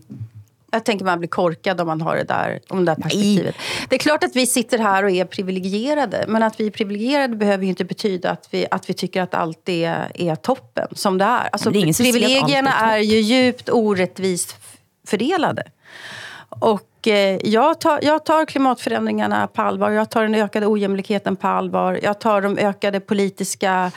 [0.74, 3.54] Jag tänker man blir korkad om man har det där, om det där perspektivet.
[3.88, 6.24] Det är klart att vi sitter här och är privilegierade.
[6.28, 9.34] Men att vi är privilegierade behöver ju inte betyda att vi, att vi tycker att
[9.34, 11.48] allt är, är toppen, som det är.
[11.52, 14.56] Alltså, det är privilegierna är är ju djupt orättvist
[15.06, 15.62] fördelade.
[16.48, 19.90] Och eh, jag, tar, jag tar klimatförändringarna på allvar.
[19.90, 22.00] Jag tar den ökade ojämlikheten på allvar.
[22.02, 23.90] Jag tar de ökade politiska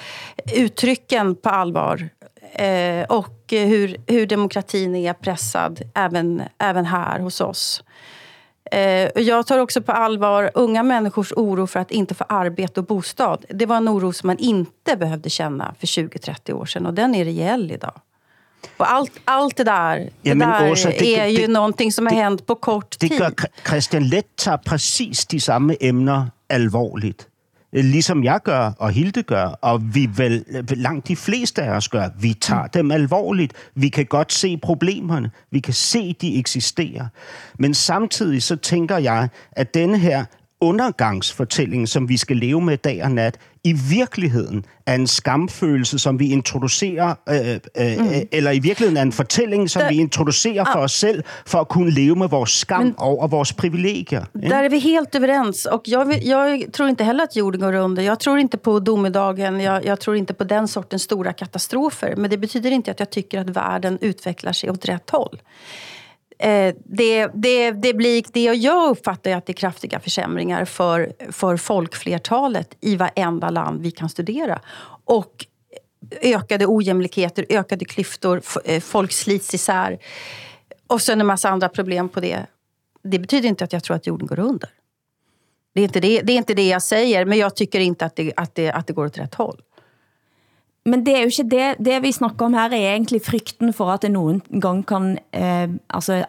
[0.53, 2.09] uttrycken på allvar.
[2.60, 7.84] Eh, och eh, hur, hur demokratin är pressad även, även här hos oss.
[8.72, 8.82] Eh,
[9.22, 13.45] jag tar också på allvar unga människors oro för att inte få arbete och bostad.
[13.49, 17.16] Det var en oro som man inte behövde känna för 20-30 år sedan och den
[17.16, 18.01] är reell idag.
[18.78, 22.06] Och allt, allt det där, det Jamen, där Åsa, det- är ju det- någonting som
[22.08, 23.20] har hänt på kort Det tid.
[23.20, 23.32] gør
[23.70, 27.28] Christian Let tager præcis de samme emner alvorligt.
[27.76, 31.89] Øh, Ligesom jeg gør, og Hilde gør, og vi vel langt de fleste af os
[31.89, 32.09] gør.
[32.19, 33.53] Vi tager dem alvorligt.
[33.76, 35.32] Vi kan godt se problemerne.
[35.51, 37.07] Vi kan se, de eksisterer.
[37.59, 40.26] Men samtidig så tænker jeg, at denne her
[40.62, 46.20] undergangsfortælling, som vi skal leve med dag og nat, i virkeligheden er en skamfølelse, som
[46.20, 48.28] vi introducerer, øh, øh, mm.
[48.32, 51.68] eller i virkeligheden er en fortælling, som Der- vi introducerer for os selv, for at
[51.68, 54.26] kunne leve med vores skam Men, over vores privilegier.
[54.36, 54.49] ikke?
[54.49, 55.66] Där är vi helt överens.
[55.66, 58.03] Och jag, jag tror inte heller att jorden går under.
[58.03, 59.60] Jag tror inte på domedagen.
[59.60, 62.16] Jag, jag tror inte på den sortens stora katastrofer.
[62.16, 65.41] Men det betyder inte att jag tycker att världen utvecklar sig åt rätt håll.
[66.38, 71.13] Eh, det, det, det, blir, det jag uppfattar är att det är kraftiga försämringar för,
[71.31, 74.61] för folkflertalet i varenda land vi kan studera.
[75.05, 75.45] Och
[76.21, 79.97] ökade ojämlikheter, ökade klyftor, eh, folk slits isär.
[80.88, 82.45] Och sen en massa andra problem på det.
[83.03, 84.69] Det betyder inte att jag tror att jorden går under.
[85.73, 88.15] Det är inte det, det, är inte det jag säger, men jag tycker inte att
[88.15, 89.61] det, att, det, att det går åt rätt håll.
[90.86, 93.89] Men det er jo ikke det, det vi snakker om her er egentlig frykten for
[93.89, 96.19] at det nogen gang kan, eh, altså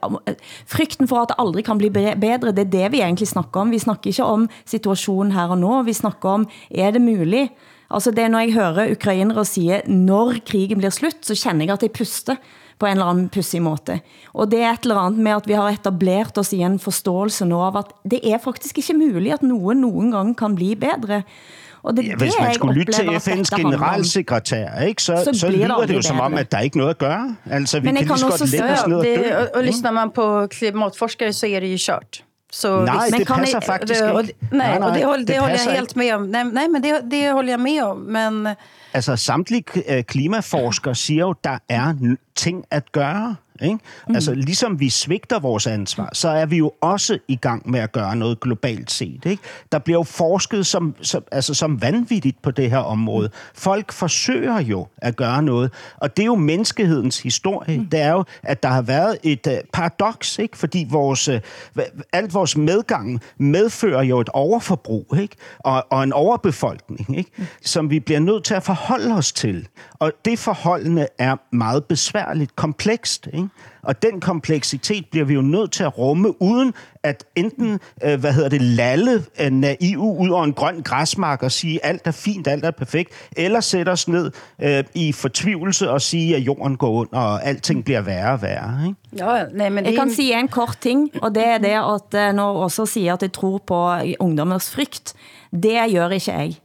[0.64, 3.70] frykten for at det aldrig kan bli bedre, det er det vi egentlig snakker om.
[3.70, 7.52] Vi snakker ikke om situationen her og nu, vi snakker om, er det muligt?
[7.90, 11.76] Altså det er når jeg hører ukrainere sige, når krigen bliver slut, så kender jeg
[11.76, 12.40] at jeg puster
[12.78, 14.00] på en eller anden pussig måte.
[14.34, 17.46] Og det er et eller andet med at vi har etableret os i en forståelse
[17.48, 21.22] nu av at det er faktisk ikke muligt at nogen nogen gang kan blive bedre.
[21.86, 25.40] Og det, Ja, det, hvis man jeg skulle lytte til FN's generalsekretær, ikke, så, Så
[25.40, 27.36] så, det lyder det jo som om, at der er ikke noget at gøre.
[27.50, 29.18] Altså, vi Men kan jeg lige kan så også godt lægge os ned og det,
[29.18, 29.36] dø.
[29.36, 32.22] och, och lyssnar man på klimatforskare så är det ju kört.
[32.52, 34.34] Så Nej, visst- det passer faktisk det, og, ikke.
[34.52, 36.22] nej, Nej, nej, och det, håller, det det, håller passer jag helt med om.
[36.22, 37.96] Nej, nej men det, det håller jag med om.
[37.96, 38.48] Men
[38.94, 41.94] Altså, samtlige øh, klimaforskere siger jo, der er
[42.36, 43.36] ting at gøre.
[43.62, 43.78] Ikke?
[44.08, 44.14] Mm.
[44.14, 47.92] Altså, ligesom vi svigter vores ansvar, så er vi jo også i gang med at
[47.92, 49.26] gøre noget globalt set.
[49.26, 49.42] Ikke?
[49.72, 53.30] Der bliver jo forsket som, som, altså, som vanvittigt på det her område.
[53.54, 57.78] Folk forsøger jo at gøre noget, og det er jo menneskehedens historie.
[57.78, 57.86] Mm.
[57.86, 60.58] Det er jo, at der har været et uh, paradoks, ikke?
[60.58, 61.36] fordi vores, uh,
[62.12, 65.36] alt vores medgang medfører jo et overforbrug ikke?
[65.58, 67.30] Og, og en overbefolkning, ikke?
[67.62, 69.68] som vi bliver nødt til at forholde os til.
[69.92, 73.28] Og det forholdene er meget besværligt, komplekst.
[73.32, 73.45] Ikke?
[73.82, 78.32] Og den kompleksitet bliver vi jo nødt til at rumme, uden at enten, øh, hvad
[78.32, 82.46] hedder det, lalle øh, naiv ud over en grøn græsmark og sige, alt er fint,
[82.46, 84.30] alt er perfekt, eller sætte os ned
[84.62, 88.86] øh, i fortvivlelse og sige, at jorden går under, og alting bliver værre og værre.
[88.86, 89.24] Ikke?
[89.24, 92.28] ja, nej, men det Jeg kan sige en kort ting, og det er det, at
[92.28, 95.14] eh, når også siger, at jeg tror på ungdommers frygt,
[95.52, 96.56] det gør ikke jeg.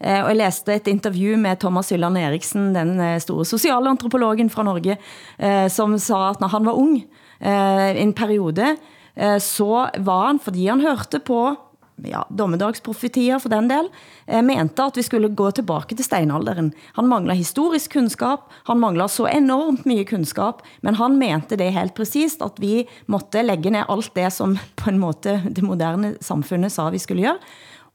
[0.00, 4.50] Eh, Og jeg læste et interview med Thomas Hylland Eriksen, den eh, store sociale antropologen
[4.50, 4.98] fra Norge,
[5.38, 6.98] eh, som sa at når han var ung,
[7.40, 8.76] eh, en periode,
[9.16, 11.56] eh, så var han, fordi han hørte på
[12.04, 13.88] ja, dommedagsprofetier for den del,
[14.28, 16.74] eh, mente at vi skulle gå tilbage til steinalderen.
[16.98, 21.94] Han mangler historisk kunskap, han mangler så enormt mye kunskap, men han mente det helt
[21.96, 26.72] præcist, at vi måtte lægge ned alt det, som på en måte det moderne samfundet
[26.72, 27.38] sa vi skulle gøre,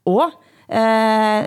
[0.04, 0.32] og
[0.68, 1.46] eh,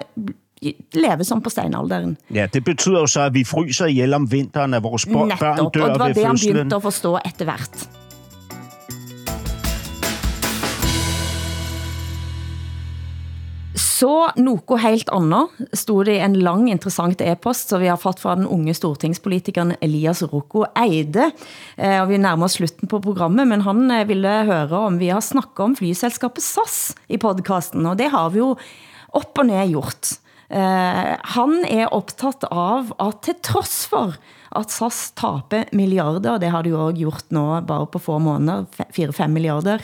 [0.93, 2.17] leve som på steinalderen.
[2.33, 5.59] Ja, det betyder jo så, at vi fryser ihjel om vinteren, at vores børn Netop,
[5.59, 7.87] og dør det var ved det han begyndte at forstå etter hvert.
[13.95, 14.09] Så
[14.43, 18.33] noe helt annet stod det i en lang interessant e-post, som vi har fått fra
[18.35, 21.29] den unge stortingspolitikeren Elias Rocco Eide.
[21.77, 25.13] Eh, Og vi nærmer oss slutten på programmet, men han eh, ville høre om vi
[25.13, 28.51] har snakket om flyselskapet SAS i podcasten, og det har vi jo
[29.15, 30.17] op og ned gjort.
[30.55, 34.15] Eh, han er optaget av at til trods for
[34.55, 38.67] at SAS taper milliarder, det har de jo også gjort nå bare på få måneder,
[38.95, 39.83] 4-5 milliarder,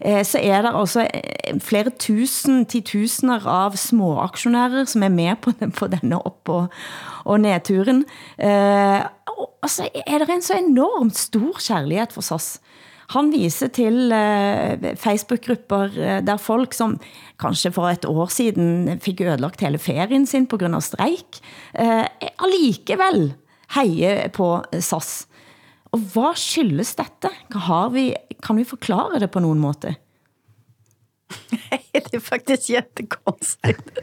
[0.00, 5.12] eh, så er der også altså, eh, flere tusen, titusener av små aktionærer, som er
[5.12, 6.72] med på, den, på denne opp- og,
[7.26, 8.04] og nedturen.
[8.38, 9.04] Eh,
[9.36, 12.56] og, og så er det en så enormt stor kærlighed for SAS.
[13.14, 16.96] Han viser til eh, Facebook-grupper eh, der folk som
[17.40, 21.38] kanskje for et år siden fik ødelagt hele ferien sin på grund av streik,
[21.78, 22.02] eh,
[22.42, 23.30] allikevel
[23.76, 25.26] heier på SAS.
[25.94, 27.30] Og hvad skyldes dette?
[27.68, 28.10] Har vi,
[28.42, 29.62] kan vi forklare det på nogen
[31.30, 31.82] måte?
[31.92, 33.98] det är faktiskt jättekonstigt.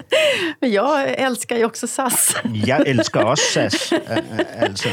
[0.60, 2.36] Men jag älskar ju också SAS.
[2.66, 3.94] Jeg elsker også SAS.
[3.94, 4.00] øh,
[4.60, 4.90] altså.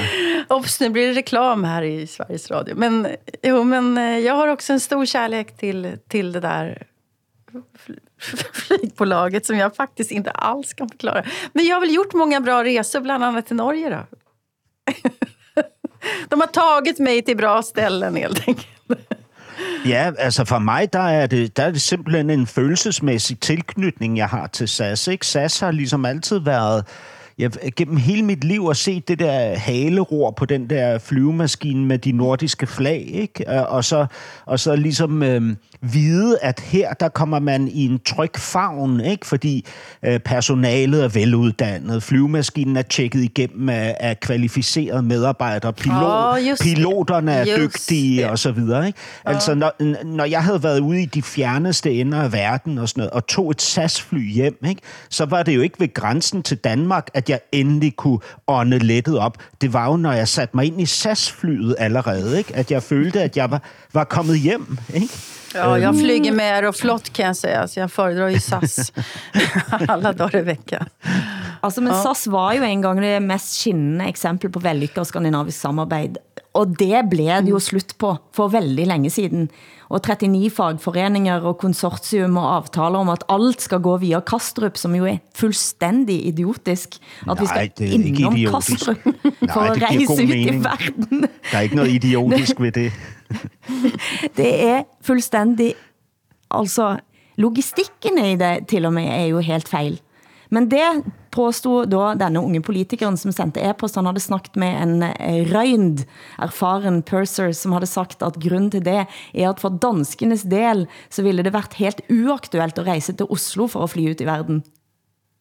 [0.48, 2.76] Ops, nu blir det reklam här i Sveriges Radio.
[2.76, 3.08] Men,
[3.42, 6.86] jo, men eh, jag har också en stor kärlek till, till det där
[7.86, 7.98] fl-
[8.52, 11.24] flygbolaget som jag faktiskt inte alls kan förklara.
[11.52, 14.06] Men jag har väl gjort många bra resor, bland annat till Norge då.
[16.28, 18.66] De har tagit mig till bra ställen helt enkelt.
[19.86, 24.26] Ja, altså for mig, der er, det, der er det simpelthen en følelsesmæssig tilknytning, jeg
[24.26, 25.08] har til SAS.
[25.08, 25.26] Ikke?
[25.26, 26.84] SAS har ligesom altid været
[27.40, 31.98] jeg, gennem hele mit liv at se det der haleror på den der flyvemaskine med
[31.98, 33.48] de nordiske flag, ikke?
[33.68, 34.06] Og- så,
[34.46, 39.26] og så ligesom øh, vide, at her der kommer man i en tryg favn, ikke?
[39.26, 39.66] fordi
[40.04, 46.62] øh, personalet er veluddannet, flyvemaskinen er tjekket igennem af, af kvalificerede medarbejdere, pilot, Åh, just
[46.62, 48.86] piloterne er Just dygtige og så videre.
[48.86, 48.98] Ikke?
[49.24, 53.00] Altså, når, når jeg havde været ude i de fjerneste ender af verden og sådan
[53.00, 54.80] noget, og tog et SAS-fly hjem, ikke?
[55.10, 59.18] så var det jo ikke ved grænsen til Danmark, at jeg endelig kunne ånde lettet
[59.18, 59.38] op.
[59.60, 62.56] Det var jo, når jeg satte mig ind i SAS-flyet allerede, ikke?
[62.56, 63.60] at jeg følte, at jeg var,
[63.92, 64.78] var kommet hjem.
[64.94, 65.08] Ikke?
[65.54, 68.92] Ja, jag Øhm, flyger med Aeroflot kan jag säga, så jag föredrar ju SAS
[69.88, 70.86] alla dagar i veckan.
[71.62, 71.92] Altså, men.
[72.02, 76.16] SAS var jo en gang det mest skinnende eksempel på vellykket skandinavisk samarbeid,
[76.54, 79.50] og det blev det jo slut på for veldig længe siden.
[79.90, 84.94] Og 39 fagforeninger og konsortium og avtaler om, at alt skal gå via Kastrup, som
[84.94, 86.88] jo er fuldstændig idiotisk.
[87.30, 88.86] At vi Nej, skal det er ikke innom idiotisk.
[88.86, 90.54] Kastrup Nej, for at det giver rejse ud mening.
[90.54, 91.26] i verden.
[91.50, 92.92] Der er ikke noget idiotisk ved det.
[94.36, 95.74] Det er fuldstændig,
[96.50, 96.96] altså
[97.36, 100.00] logistikken i det til og med er jo helt fejl.
[100.50, 100.80] Men det
[101.30, 106.06] påstod da denne unge politikeren, som sendte e-post, han havde snakket med en eh,
[106.38, 111.22] erfaren purser, som havde sagt, at grund til det er at for danskenes del, så
[111.22, 114.62] ville det været helt uaktuelt at rejse til Oslo for at fly ut i verden.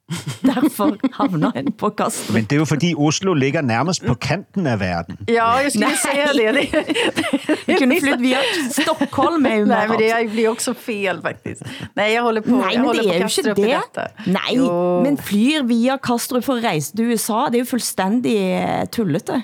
[0.56, 2.34] Derfor havner en på Kastrup.
[2.34, 5.18] Men det er jo fordi Oslo ligger nærmest på kanten af verden.
[5.28, 6.54] Ja, jag skulle säga det.
[6.54, 6.84] det,
[7.68, 8.38] Vi kunde flytt via
[8.72, 11.62] Stockholm är ju Nej, men det blir också fel faktiskt.
[11.96, 13.68] Nej, jag håller på, Nej, jag men håller det på er jo Kastrup i det.
[13.96, 14.08] detta.
[14.26, 15.04] Nej, Jo.
[15.04, 19.42] men flyr via Kastrup for at rejse til USA, det er jo fuldstændig eh, tullete.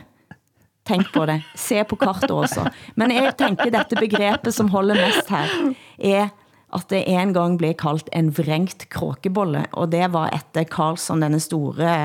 [0.88, 1.42] Tænk på det.
[1.56, 2.70] Se på kartet også.
[2.96, 5.46] Men jeg tænker, dette begrebet, som holder mest her,
[6.00, 6.28] er
[6.76, 11.40] at det en gang blev kaldt en vrængt kråkebolle, og det var efter Carlson, denne
[11.40, 11.96] store,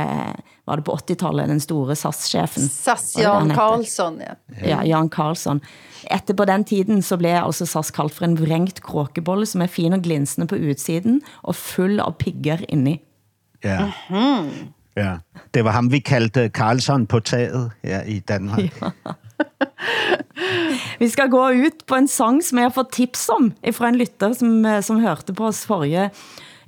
[0.66, 2.68] var det på 80-tallet, den store SAS-chefen.
[2.70, 3.50] SAS Jan?
[3.54, 4.34] Karlsson, ja.
[4.62, 5.60] Ja, Jan Karlsson.
[6.10, 9.70] Etter på den tiden så blev altså SAS kaldt for en vrængt kråkebolle, som er
[9.70, 13.00] fin og glinsende på utsiden, og full av pigger inni.
[13.64, 13.90] Ja.
[14.96, 15.16] ja.
[15.54, 18.80] Det var ham, vi kaldte Karlsson på taget her i Danmark.
[21.02, 23.98] Vi skal gå ut på en sang, som jeg har fået tips om, fra en
[24.00, 26.10] lytter, som, eh, som hørte på os forrige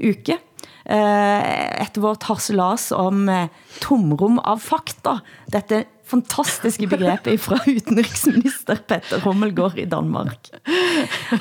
[0.02, 0.38] uke.
[0.84, 3.50] Eh, Etter vårt harselas om eh,
[3.80, 5.20] tomrum av fakta.
[5.52, 10.50] Dette fantastiske begrebet fra utenriksminister Petter Hommelgaard i Danmark.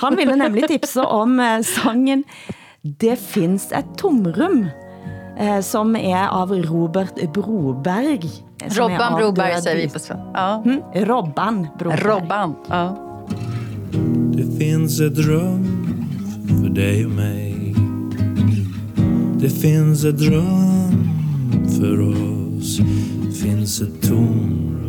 [0.04, 2.26] Han ville nemlig tipse om eh, sangen
[2.82, 4.64] Det finns et tomrum,
[5.38, 8.26] eh, som er av Robert Broberg.
[8.70, 9.20] Robban.
[9.20, 10.26] Broberg säger vi på svenska.
[10.34, 10.64] Ja.
[10.66, 12.00] Mm, Robban Broberg.
[12.04, 12.98] Robban, ja.
[14.34, 15.68] Det finns ett rum
[16.48, 17.76] för dig och mig
[19.40, 21.10] Det finns ett rum
[21.80, 22.78] för oss
[23.26, 24.81] Det finns ett tomrum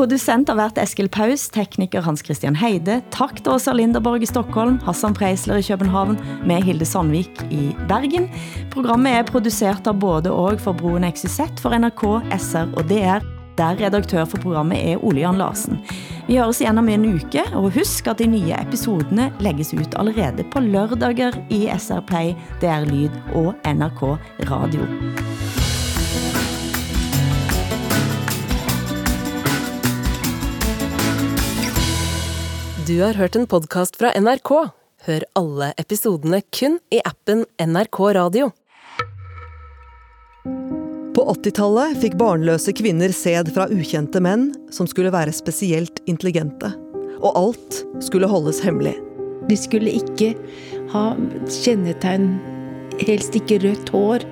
[0.00, 4.78] Producent har været Eskil Paus, tekniker Hans Christian Heide, tak til Åsa Linderborg i Stockholm,
[4.86, 6.16] Hassan Preisler i København,
[6.48, 8.30] med Hilde Sandvik i Bergen.
[8.72, 13.20] Programmet er produceret av både og for Broen XYZ for NRK, SR og DR,
[13.60, 15.84] der redaktør for programmet er Ole Jan Larsen.
[16.24, 20.48] Vi høres igjen om en uke, og husk at de nye episodene lægges ut allerede
[20.48, 22.32] på lørdager i SR Play,
[22.64, 24.06] DR Lyd og NRK
[24.48, 24.88] Radio.
[32.90, 34.48] Du har hørt en podcast fra NRK.
[35.06, 38.48] Hør alle episodene kun i appen NRK Radio.
[41.14, 46.72] På 80-tallet fikk barnløse kvinner sæd fra ukjente menn som skulle være spesielt intelligente.
[47.20, 48.96] Og alt skulle holdes hemmelig.
[49.46, 50.32] De skulle ikke
[50.90, 51.04] ha
[51.60, 52.26] kjennetegn,
[53.04, 54.26] helst ikke rødt hår.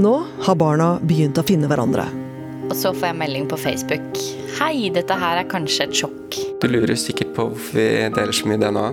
[0.00, 0.14] Nå
[0.48, 2.08] har barna begynt å finne hverandre.
[2.68, 4.20] Og så får jeg melding på Facebook.
[4.58, 6.36] Hei, dette her er kanskje et sjokk.
[6.60, 8.86] Du lurer sikkert på hvorfor vi deler så mye DNA.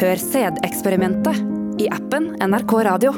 [0.00, 1.44] Hør sædeksperimentet
[1.82, 3.14] i appen NRK Radio.